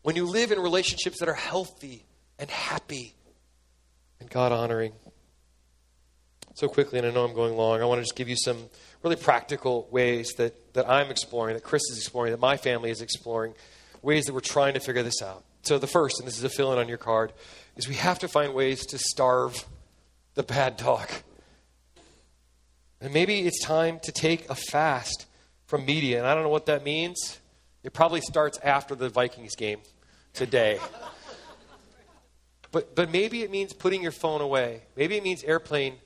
When 0.02 0.16
you 0.16 0.26
live 0.26 0.50
in 0.50 0.58
relationships 0.58 1.20
that 1.20 1.28
are 1.28 1.34
healthy 1.34 2.06
and 2.38 2.50
happy 2.50 3.14
and 4.18 4.28
God 4.28 4.52
honoring. 4.52 4.92
So 6.54 6.68
quickly, 6.68 6.98
and 6.98 7.06
I 7.06 7.10
know 7.12 7.24
I'm 7.24 7.34
going 7.34 7.56
long, 7.56 7.80
I 7.80 7.84
want 7.84 7.98
to 7.98 8.02
just 8.02 8.16
give 8.16 8.28
you 8.28 8.36
some 8.36 8.68
really 9.02 9.16
practical 9.16 9.88
ways 9.90 10.32
that, 10.38 10.74
that 10.74 10.88
I'm 10.88 11.10
exploring, 11.10 11.54
that 11.54 11.62
Chris 11.62 11.82
is 11.90 11.98
exploring, 11.98 12.32
that 12.32 12.40
my 12.40 12.56
family 12.56 12.90
is 12.90 13.00
exploring 13.00 13.54
ways 14.02 14.24
that 14.26 14.34
we're 14.34 14.40
trying 14.40 14.74
to 14.74 14.80
figure 14.80 15.02
this 15.02 15.22
out. 15.22 15.44
So, 15.62 15.78
the 15.78 15.86
first, 15.86 16.18
and 16.18 16.26
this 16.26 16.38
is 16.38 16.44
a 16.44 16.48
fill 16.48 16.72
in 16.72 16.78
on 16.78 16.88
your 16.88 16.98
card, 16.98 17.32
is 17.76 17.88
we 17.88 17.96
have 17.96 18.18
to 18.20 18.28
find 18.28 18.54
ways 18.54 18.86
to 18.86 18.98
starve 18.98 19.66
the 20.34 20.42
bad 20.42 20.78
talk. 20.78 21.22
And 23.00 23.12
maybe 23.14 23.40
it's 23.40 23.62
time 23.62 23.98
to 24.00 24.12
take 24.12 24.48
a 24.50 24.54
fast 24.54 25.26
from 25.66 25.86
media. 25.86 26.18
And 26.18 26.26
I 26.26 26.34
don't 26.34 26.42
know 26.42 26.50
what 26.50 26.66
that 26.66 26.84
means. 26.84 27.38
It 27.82 27.92
probably 27.92 28.20
starts 28.20 28.58
after 28.62 28.94
the 28.94 29.08
Vikings 29.08 29.54
game 29.56 29.80
today. 30.34 30.78
but, 32.72 32.94
but 32.94 33.10
maybe 33.10 33.42
it 33.42 33.50
means 33.50 33.72
putting 33.72 34.02
your 34.02 34.12
phone 34.12 34.40
away. 34.40 34.82
Maybe 34.96 35.16
it 35.16 35.22
means 35.22 35.42
airplane 35.44 35.96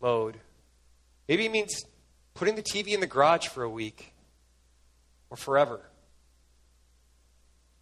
mode. 0.00 0.38
Maybe 1.28 1.46
it 1.46 1.52
means 1.52 1.84
putting 2.34 2.54
the 2.54 2.62
TV 2.62 2.88
in 2.88 3.00
the 3.00 3.06
garage 3.06 3.48
for 3.48 3.62
a 3.62 3.70
week 3.70 4.12
or 5.30 5.36
forever. 5.36 5.80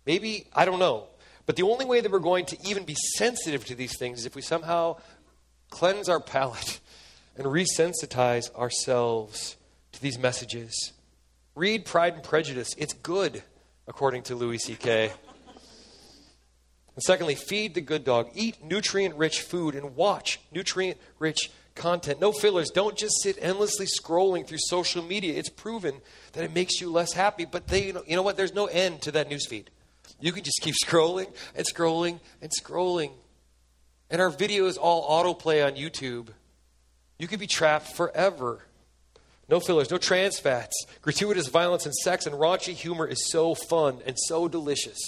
Maybe, 0.07 0.47
I 0.53 0.65
don't 0.65 0.79
know. 0.79 1.07
But 1.47 1.57
the 1.57 1.63
only 1.63 1.85
way 1.85 2.01
that 2.01 2.11
we're 2.11 2.19
going 2.19 2.47
to 2.47 2.69
even 2.69 2.85
be 2.85 2.95
sensitive 3.17 3.65
to 3.67 3.75
these 3.75 3.97
things 3.99 4.21
is 4.21 4.27
if 4.27 4.35
we 4.35 4.43
somehow 4.43 4.97
cleanse 5.71 6.09
our 6.09 6.21
palate 6.21 6.81
and 7.37 7.47
resensitize 7.47 8.55
ourselves 8.55 9.57
to 9.93 10.03
these 10.03 10.19
messages. 10.19 10.93
Read 11.55 11.85
Pride 11.85 12.15
and 12.15 12.23
Prejudice. 12.23 12.75
It's 12.79 12.95
good, 12.95 13.43
according 13.87 14.23
to 14.25 14.35
Louis 14.35 14.59
C.K. 14.59 15.13
And 16.95 17.03
secondly, 17.03 17.35
feed 17.35 17.75
the 17.75 17.81
good 17.81 18.05
dog. 18.05 18.31
Eat 18.35 18.63
nutrient 18.63 19.17
rich 19.17 19.41
food 19.41 19.75
and 19.75 19.97
watch 19.97 20.41
nutrient 20.53 20.99
rich 21.19 21.51
content. 21.75 22.21
No 22.21 22.33
fillers. 22.33 22.71
Don't 22.71 22.97
just 22.97 23.23
sit 23.23 23.39
endlessly 23.41 23.87
scrolling 23.87 24.47
through 24.47 24.59
social 24.61 25.03
media. 25.03 25.35
It's 25.35 25.49
proven 25.49 26.01
that 26.33 26.45
it 26.45 26.55
makes 26.55 26.81
you 26.81 26.91
less 26.91 27.13
happy, 27.13 27.47
but 27.47 27.69
they, 27.69 27.87
you 27.87 27.93
know, 27.95 28.03
you 28.07 28.17
know 28.17 28.23
what? 28.23 28.37
There's 28.37 28.55
no 28.55 28.67
end 28.67 29.03
to 29.03 29.13
that 29.13 29.31
newsfeed. 29.31 29.67
You 30.23 30.33
can 30.33 30.45
just 30.45 30.61
keep 30.63 30.75
scrolling 30.85 31.31
and 31.55 31.67
scrolling 31.67 32.21
and 32.41 32.51
scrolling. 32.51 33.13
And 34.09 34.23
our 34.23 34.31
videos 34.31 34.79
all 34.81 35.09
autoplay 35.23 35.67
on 35.67 35.73
YouTube. 35.73 36.29
You 37.19 37.29
could 37.29 37.41
be 37.41 37.47
trapped 37.47 37.89
forever. 37.89 38.65
No 39.49 39.61
fillers, 39.61 39.91
no 39.91 39.99
trans 39.99 40.39
fats. 40.39 40.87
Gratuitous 41.03 41.49
violence 41.49 41.85
and 41.85 41.95
sex 41.95 42.25
and 42.25 42.35
raunchy 42.37 42.73
humor 42.73 43.07
is 43.07 43.31
so 43.31 43.55
fun 43.55 44.01
and 44.07 44.17
so 44.19 44.49
delicious 44.49 44.99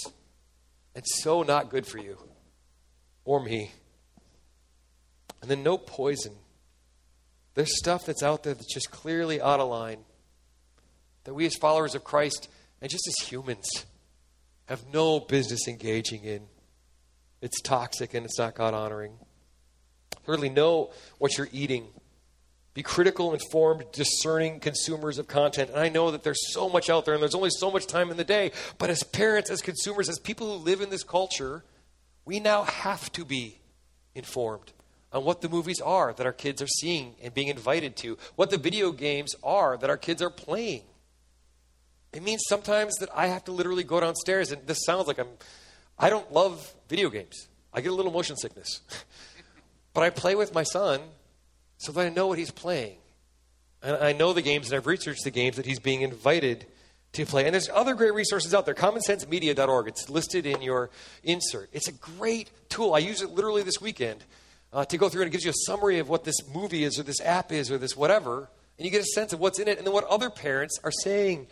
and 0.93 1.03
so 1.05 1.41
not 1.41 1.69
good 1.69 1.87
for 1.87 1.97
you 1.97 2.17
or 3.23 3.43
me. 3.43 3.71
And 5.41 5.49
then 5.49 5.63
no 5.63 5.77
poison. 5.77 6.33
There's 7.53 7.77
stuff 7.77 8.05
that's 8.05 8.23
out 8.23 8.43
there 8.43 8.53
that's 8.53 8.73
just 8.73 8.91
clearly 8.91 9.39
out 9.39 9.59
of 9.59 9.69
line 9.69 9.99
that 11.23 11.33
we 11.33 11.45
as 11.45 11.55
followers 11.55 11.95
of 11.95 12.03
Christ 12.03 12.49
and 12.81 12.91
just 12.91 13.07
as 13.07 13.27
humans 13.27 13.85
have 14.65 14.83
no 14.93 15.19
business 15.19 15.67
engaging 15.67 16.23
in. 16.23 16.43
It's 17.41 17.61
toxic 17.61 18.13
and 18.13 18.25
it's 18.25 18.39
not 18.39 18.55
God 18.55 18.73
honoring. 18.73 19.13
Thirdly, 20.25 20.49
know 20.49 20.91
what 21.19 21.37
you're 21.37 21.49
eating. 21.51 21.87
Be 22.73 22.83
critical, 22.83 23.33
informed, 23.33 23.85
discerning 23.93 24.59
consumers 24.59 25.17
of 25.17 25.27
content. 25.27 25.69
And 25.69 25.79
I 25.79 25.89
know 25.89 26.11
that 26.11 26.23
there's 26.23 26.53
so 26.53 26.67
much 26.67 26.89
out 26.89 27.05
there 27.05 27.13
and 27.13 27.21
there's 27.21 27.35
only 27.35 27.51
so 27.51 27.71
much 27.71 27.85
time 27.85 28.11
in 28.11 28.17
the 28.17 28.23
day. 28.23 28.51
But 28.77 28.89
as 28.89 29.03
parents, 29.03 29.49
as 29.49 29.61
consumers, 29.61 30.09
as 30.09 30.19
people 30.19 30.57
who 30.57 30.63
live 30.63 30.81
in 30.81 30.89
this 30.89 31.03
culture, 31.03 31.63
we 32.25 32.39
now 32.39 32.63
have 32.63 33.11
to 33.13 33.23
be 33.23 33.59
informed 34.15 34.73
on 35.13 35.23
what 35.23 35.41
the 35.41 35.47
movies 35.47 35.79
are 35.79 36.13
that 36.13 36.25
our 36.25 36.33
kids 36.33 36.61
are 36.61 36.67
seeing 36.67 37.15
and 37.21 37.33
being 37.33 37.47
invited 37.47 37.95
to, 37.97 38.17
what 38.35 38.49
the 38.49 38.57
video 38.57 38.91
games 38.91 39.35
are 39.43 39.77
that 39.77 39.89
our 39.89 39.97
kids 39.97 40.21
are 40.21 40.29
playing. 40.29 40.81
It 42.15 42.23
means 42.23 42.43
sometimes 42.47 42.95
that 42.95 43.09
I 43.13 43.27
have 43.27 43.43
to 43.45 43.51
literally 43.51 43.83
go 43.83 43.99
downstairs, 43.99 44.51
and 44.51 44.65
this 44.65 44.85
sounds 44.85 45.05
like 45.07 45.19
I'm, 45.19 45.27
I 45.99 46.09
don't 46.09 46.31
love 46.31 46.73
video 46.87 47.09
games. 47.09 47.49
I 47.73 47.81
get 47.81 47.91
a 47.91 47.95
little 47.95 48.11
motion 48.11 48.37
sickness. 48.37 48.81
but 49.93 50.01
I 50.01 50.09
play 50.09 50.35
with 50.35 50.53
my 50.53 50.63
son 50.63 51.01
so 51.77 51.91
that 51.91 52.05
I 52.05 52.09
know 52.09 52.27
what 52.27 52.37
he's 52.37 52.51
playing. 52.51 52.95
And 53.83 53.97
I 53.97 54.13
know 54.13 54.31
the 54.31 54.41
games, 54.41 54.71
and 54.71 54.77
I've 54.77 54.87
researched 54.87 55.25
the 55.25 55.31
games 55.31 55.57
that 55.57 55.65
he's 55.65 55.79
being 55.79 56.01
invited 56.01 56.65
to 57.11 57.25
play. 57.25 57.45
And 57.45 57.53
there's 57.53 57.69
other 57.69 57.95
great 57.95 58.13
resources 58.13 58.53
out 58.53 58.65
there. 58.65 58.75
CommonSenseMedia.org. 58.75 59.87
It's 59.89 60.09
listed 60.09 60.45
in 60.45 60.61
your 60.61 60.89
insert. 61.21 61.69
It's 61.73 61.89
a 61.89 61.93
great 61.93 62.49
tool. 62.69 62.93
I 62.93 62.99
use 62.99 63.21
it 63.21 63.31
literally 63.31 63.63
this 63.63 63.81
weekend 63.81 64.23
uh, 64.71 64.85
to 64.85 64.97
go 64.97 65.09
through 65.09 65.23
and 65.23 65.29
it 65.29 65.31
gives 65.31 65.43
you 65.43 65.51
a 65.51 65.65
summary 65.65 65.99
of 65.99 66.07
what 66.07 66.23
this 66.23 66.35
movie 66.53 66.83
is 66.83 66.97
or 66.97 67.03
this 67.03 67.21
app 67.21 67.51
is 67.51 67.69
or 67.71 67.77
this 67.77 67.95
whatever. 67.95 68.49
And 68.77 68.85
you 68.85 68.91
get 68.91 69.01
a 69.01 69.05
sense 69.05 69.33
of 69.33 69.39
what's 69.39 69.59
in 69.59 69.67
it 69.67 69.77
and 69.77 69.85
then 69.85 69.93
what 69.93 70.05
other 70.05 70.29
parents 70.29 70.79
are 70.83 70.91
saying 70.91 71.47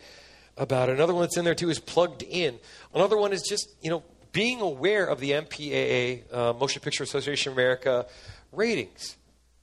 about 0.56 0.88
it. 0.88 0.92
Another 0.92 1.14
one 1.14 1.22
that's 1.22 1.36
in 1.36 1.44
there 1.44 1.54
too 1.54 1.70
is 1.70 1.78
plugged 1.78 2.22
in. 2.22 2.58
Another 2.94 3.16
one 3.16 3.32
is 3.32 3.42
just, 3.42 3.68
you 3.82 3.90
know, 3.90 4.02
being 4.32 4.60
aware 4.60 5.06
of 5.06 5.20
the 5.20 5.30
MPAA, 5.30 6.32
uh, 6.32 6.52
Motion 6.54 6.82
Picture 6.82 7.04
Association 7.04 7.52
of 7.52 7.58
America 7.58 8.06
ratings. 8.52 9.16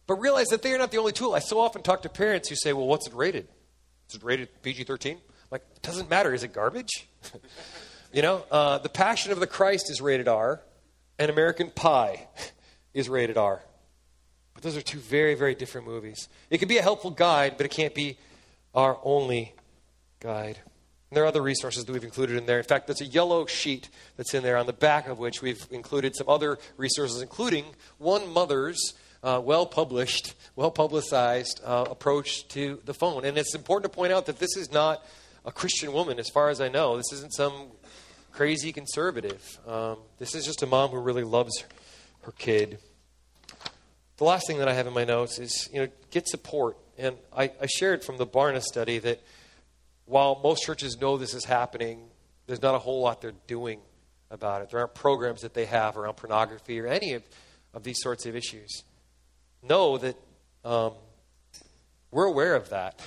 But 0.08 0.15
realize 0.15 0.47
that 0.47 0.62
they 0.62 0.73
are 0.73 0.77
not 0.77 0.91
the 0.91 0.97
only 0.97 1.12
tool. 1.12 1.34
I 1.34 1.39
so 1.39 1.60
often 1.60 1.84
talk 1.84 2.01
to 2.01 2.10
parents 2.10 2.49
who 2.49 2.56
say, 2.56 2.73
well, 2.73 2.88
what's 2.88 3.08
it 3.08 3.13
rated? 3.13 3.47
Is 4.10 4.15
it 4.15 4.23
rated 4.23 4.49
PG 4.62 4.86
13? 4.86 5.17
Like, 5.51 5.63
it 5.75 5.82
doesn't 5.82 6.10
matter. 6.10 6.34
Is 6.34 6.43
it 6.43 6.54
garbage? 6.54 7.08
you 8.13 8.21
know, 8.21 8.43
uh, 8.49 8.77
The 8.80 8.89
Passion 8.89 9.32
of 9.32 9.39
the 9.39 9.47
Christ 9.47 9.89
is 9.89 10.01
rated 10.01 10.27
R, 10.27 10.62
and 11.19 11.30
American 11.30 11.69
Pie 11.69 12.27
is 12.93 13.10
rated 13.10 13.38
R. 13.38 13.62
But 14.54 14.63
those 14.63 14.77
are 14.77 14.82
two 14.82 14.99
very, 14.99 15.36
very 15.36 15.56
different 15.56 15.88
movies. 15.88 16.30
It 16.49 16.58
can 16.58 16.67
be 16.67 16.77
a 16.77 16.82
helpful 16.82 17.12
guide, 17.12 17.56
but 17.58 17.65
it 17.65 17.69
can't 17.69 17.95
be 17.95 18.17
our 18.73 18.97
only 19.04 19.54
guide. 20.19 20.60
And 21.12 21.17
there 21.17 21.26
are 21.26 21.28
other 21.28 21.41
resources 21.41 21.84
that 21.84 21.91
we've 21.91 22.06
included 22.06 22.38
in 22.38 22.45
there. 22.45 22.58
In 22.58 22.63
fact, 22.63 22.88
there's 22.88 23.02
a 23.02 23.06
yellow 23.06 23.45
sheet 23.45 23.89
that's 24.15 24.34
in 24.34 24.43
there 24.43 24.56
on 24.56 24.65
the 24.65 24.71
back 24.71 25.10
of 25.10 25.19
which 25.19 25.41
we've 25.41 25.67
included 25.69 26.15
some 26.15 26.30
other 26.30 26.58
resources, 26.78 27.21
including 27.21 27.65
one 27.97 28.32
mother's 28.32 28.93
uh, 29.21 29.41
well 29.43 29.65
published, 29.65 30.36
well 30.56 30.71
publicized 30.71 31.60
uh, 31.65 31.84
approach 31.91 32.47
to 32.47 32.80
the 32.86 32.93
phone. 32.93 33.26
And 33.26 33.38
it's 33.38 33.54
important 33.54 33.91
to 33.91 33.93
point 33.93 34.13
out 34.13 34.26
that 34.28 34.39
this 34.39 34.56
is 34.56 34.71
not 34.71 35.06
a 35.43 35.52
Christian 35.52 35.91
woman, 35.91 36.17
as 36.17 36.30
far 36.30 36.50
as 36.50 36.62
I 36.62 36.69
know. 36.69 36.95
This 36.95 37.12
isn't 37.12 37.34
some 37.34 37.67
crazy 38.32 38.71
conservative. 38.71 39.60
Um, 39.67 39.97
this 40.17 40.34
is 40.34 40.45
just 40.45 40.63
a 40.63 40.65
mom 40.65 40.91
who 40.91 41.00
really 41.00 41.26
loves 41.26 41.65
her 42.21 42.32
kid. 42.32 42.80
The 44.15 44.24
last 44.24 44.47
thing 44.47 44.60
that 44.60 44.69
I 44.69 44.74
have 44.76 44.88
in 44.88 44.93
my 44.93 45.04
notes 45.04 45.39
is, 45.39 45.67
you 45.74 45.82
know, 45.82 45.88
get 46.10 46.30
support. 46.30 46.78
And 46.97 47.17
I, 47.36 47.52
I 47.62 47.65
shared 47.65 48.06
from 48.06 48.15
the 48.15 48.26
Barna 48.26 48.62
study 48.62 48.97
that 49.00 49.21
while 50.06 50.40
most 50.44 50.64
churches 50.64 50.98
know 51.00 51.18
this 51.18 51.34
is 51.34 51.46
happening, 51.46 52.02
there's 52.48 52.62
not 52.62 52.76
a 52.76 52.80
whole 52.80 53.02
lot 53.02 53.22
they're 53.22 53.34
doing 53.48 53.80
about 54.30 54.62
it. 54.62 54.70
There 54.70 54.80
aren't 54.80 54.96
programs 54.96 55.42
that 55.42 55.54
they 55.54 55.66
have 55.66 55.98
around 55.98 56.16
pornography 56.16 56.80
or 56.80 56.88
any 56.88 57.14
of, 57.14 57.24
of 57.74 57.84
these 57.84 58.02
sorts 58.02 58.26
of 58.26 58.36
issues. 58.36 58.84
Know 59.62 59.98
that 59.98 60.16
um, 60.66 60.94
we're 62.12 62.26
aware 62.26 62.56
of 62.56 62.70
that. 62.70 63.00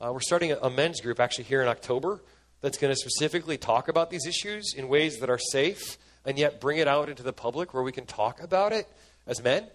Uh, 0.00 0.12
we're 0.12 0.20
starting 0.20 0.52
a, 0.52 0.56
a 0.56 0.70
men's 0.70 1.00
group 1.00 1.20
actually 1.20 1.44
here 1.44 1.62
in 1.62 1.68
October 1.68 2.20
that's 2.60 2.78
going 2.78 2.92
to 2.92 2.96
specifically 2.96 3.56
talk 3.56 3.88
about 3.88 4.10
these 4.10 4.26
issues 4.26 4.74
in 4.76 4.88
ways 4.88 5.18
that 5.18 5.30
are 5.30 5.38
safe 5.38 5.98
and 6.24 6.38
yet 6.38 6.60
bring 6.60 6.78
it 6.78 6.88
out 6.88 7.08
into 7.08 7.22
the 7.22 7.32
public 7.32 7.72
where 7.72 7.82
we 7.82 7.92
can 7.92 8.06
talk 8.06 8.42
about 8.42 8.72
it 8.72 8.86
as 9.26 9.42
men. 9.42 9.66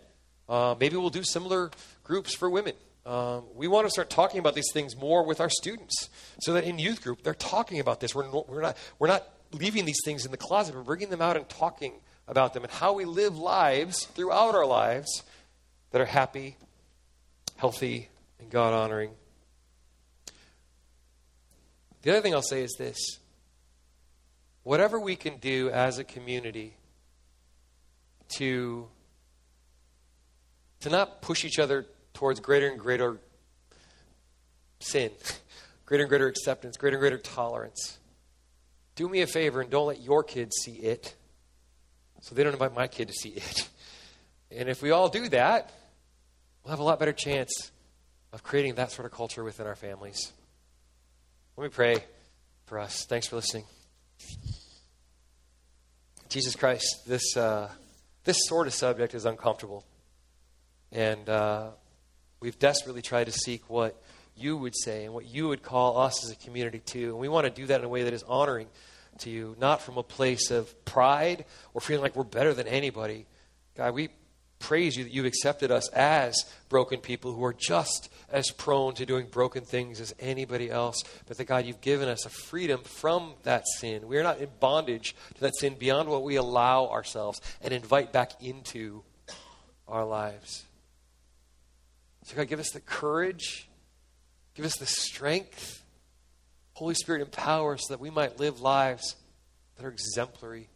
Uh, 0.47 0.75
maybe 0.79 0.95
we'll 0.95 1.09
do 1.09 1.23
similar 1.23 1.71
groups 2.03 2.35
for 2.35 2.49
women. 2.49 2.73
Um, 3.05 3.43
we 3.53 3.67
want 3.67 3.85
to 3.85 3.91
start 3.91 4.09
talking 4.09 4.39
about 4.39 4.55
these 4.55 4.71
things 4.73 4.95
more 4.95 5.23
with 5.23 5.39
our 5.39 5.49
students 5.49 6.09
so 6.41 6.53
that 6.53 6.63
in 6.63 6.79
youth 6.79 7.03
group 7.03 7.21
they're 7.21 7.35
talking 7.35 7.79
about 7.79 7.99
this. 7.99 8.15
We're, 8.15 8.27
we're, 8.31 8.61
not, 8.61 8.77
we're 8.97 9.07
not 9.07 9.27
leaving 9.51 9.85
these 9.85 9.99
things 10.03 10.25
in 10.25 10.31
the 10.31 10.37
closet, 10.37 10.73
we're 10.73 10.81
bringing 10.81 11.09
them 11.09 11.21
out 11.21 11.37
and 11.37 11.47
talking 11.47 11.93
about 12.27 12.53
them 12.53 12.63
and 12.63 12.71
how 12.71 12.93
we 12.93 13.05
live 13.05 13.37
lives 13.37 14.05
throughout 14.05 14.55
our 14.55 14.65
lives 14.65 15.23
that 15.91 16.01
are 16.01 16.05
happy, 16.05 16.57
healthy, 17.57 18.09
and 18.39 18.49
God 18.49 18.73
honoring. 18.73 19.11
The 22.01 22.11
other 22.11 22.21
thing 22.21 22.33
I'll 22.33 22.41
say 22.41 22.63
is 22.63 22.75
this 22.77 22.97
whatever 24.63 24.99
we 24.99 25.15
can 25.15 25.37
do 25.37 25.69
as 25.69 25.99
a 25.99 26.03
community 26.03 26.75
to, 28.37 28.87
to 30.79 30.89
not 30.89 31.21
push 31.21 31.45
each 31.45 31.59
other 31.59 31.85
towards 32.15 32.39
greater 32.39 32.67
and 32.67 32.79
greater 32.79 33.19
sin, 34.79 35.11
greater 35.85 36.03
and 36.03 36.09
greater 36.09 36.27
acceptance, 36.27 36.77
greater 36.77 36.95
and 36.97 37.01
greater 37.01 37.17
tolerance. 37.17 37.99
Do 38.95 39.07
me 39.07 39.21
a 39.21 39.27
favor 39.27 39.61
and 39.61 39.69
don't 39.69 39.87
let 39.87 40.01
your 40.01 40.23
kids 40.23 40.55
see 40.63 40.73
it 40.73 41.15
so 42.21 42.33
they 42.33 42.43
don't 42.43 42.53
invite 42.53 42.73
my 42.73 42.87
kid 42.87 43.09
to 43.09 43.13
see 43.13 43.29
it. 43.29 43.69
And 44.51 44.69
if 44.69 44.81
we 44.81 44.91
all 44.91 45.09
do 45.09 45.27
that, 45.29 45.71
we'll 46.63 46.69
have 46.69 46.79
a 46.79 46.83
lot 46.83 46.99
better 46.99 47.11
chance 47.11 47.71
of 48.31 48.43
creating 48.43 48.75
that 48.75 48.91
sort 48.91 49.05
of 49.05 49.11
culture 49.11 49.43
within 49.43 49.65
our 49.65 49.75
families. 49.75 50.31
Let 51.57 51.63
me 51.63 51.69
pray 51.69 52.03
for 52.65 52.79
us. 52.79 53.05
Thanks 53.09 53.27
for 53.27 53.37
listening. 53.37 53.65
Jesus 56.29 56.55
Christ, 56.55 57.03
this, 57.07 57.35
uh, 57.35 57.69
this 58.23 58.37
sort 58.45 58.67
of 58.67 58.73
subject 58.73 59.13
is 59.15 59.25
uncomfortable. 59.25 59.83
And 60.91 61.27
uh, 61.27 61.71
We've 62.45 62.59
desperately 62.59 63.01
tried 63.01 63.23
to 63.23 63.31
seek 63.31 63.67
what 63.71 63.99
you 64.37 64.55
would 64.55 64.75
say 64.75 65.05
and 65.05 65.15
what 65.15 65.25
you 65.25 65.47
would 65.47 65.63
call 65.63 65.97
us 65.97 66.23
as 66.23 66.29
a 66.29 66.35
community 66.35 66.77
to. 66.77 67.05
And 67.05 67.17
we 67.17 67.27
want 67.27 67.45
to 67.45 67.49
do 67.49 67.65
that 67.65 67.79
in 67.79 67.85
a 67.85 67.89
way 67.89 68.03
that 68.03 68.13
is 68.13 68.21
honoring 68.21 68.67
to 69.21 69.31
you, 69.31 69.55
not 69.59 69.81
from 69.81 69.97
a 69.97 70.03
place 70.03 70.51
of 70.51 70.85
pride 70.85 71.45
or 71.73 71.81
feeling 71.81 72.03
like 72.03 72.15
we're 72.15 72.23
better 72.23 72.53
than 72.53 72.67
anybody. 72.67 73.25
God, 73.75 73.95
we 73.95 74.09
praise 74.59 74.95
you 74.95 75.05
that 75.05 75.11
you've 75.11 75.25
accepted 75.25 75.71
us 75.71 75.89
as 75.89 76.45
broken 76.69 76.99
people 76.99 77.33
who 77.33 77.43
are 77.43 77.51
just 77.51 78.11
as 78.31 78.51
prone 78.51 78.93
to 78.93 79.07
doing 79.07 79.25
broken 79.25 79.63
things 79.63 79.99
as 79.99 80.13
anybody 80.19 80.69
else. 80.69 81.01
But 81.27 81.37
that, 81.37 81.45
God, 81.45 81.65
you've 81.65 81.81
given 81.81 82.07
us 82.07 82.27
a 82.27 82.29
freedom 82.29 82.83
from 82.83 83.33
that 83.41 83.63
sin. 83.79 84.07
We 84.07 84.19
are 84.19 84.23
not 84.23 84.37
in 84.37 84.49
bondage 84.59 85.15
to 85.33 85.41
that 85.41 85.55
sin 85.57 85.77
beyond 85.79 86.09
what 86.09 86.21
we 86.21 86.35
allow 86.35 86.89
ourselves 86.89 87.41
and 87.63 87.73
invite 87.73 88.13
back 88.13 88.33
into 88.39 89.01
our 89.87 90.05
lives. 90.05 90.64
So, 92.25 92.35
God, 92.35 92.47
give 92.47 92.59
us 92.59 92.71
the 92.71 92.79
courage, 92.81 93.69
give 94.55 94.65
us 94.65 94.77
the 94.77 94.87
strength. 94.87 95.83
Holy 96.73 96.95
Spirit, 96.95 97.21
empower 97.21 97.75
us 97.75 97.83
so 97.87 97.93
that 97.93 98.01
we 98.01 98.09
might 98.09 98.39
live 98.39 98.59
lives 98.59 99.15
that 99.77 99.85
are 99.85 99.89
exemplary 99.89 100.67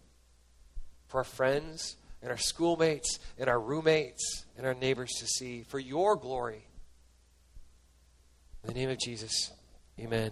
for 1.08 1.18
our 1.18 1.24
friends 1.24 1.98
and 2.22 2.32
our 2.32 2.38
schoolmates 2.38 3.20
and 3.38 3.50
our 3.50 3.60
roommates 3.60 4.46
and 4.58 4.66
our 4.66 4.76
neighbors 4.76 5.12
to 5.20 5.26
see 5.26 5.64
for 5.64 5.80
your 5.80 6.16
glory. 6.16 6.66
In 8.64 8.74
the 8.74 8.80
name 8.80 8.90
of 8.90 9.00
Jesus, 9.00 9.52
amen. 10.00 10.32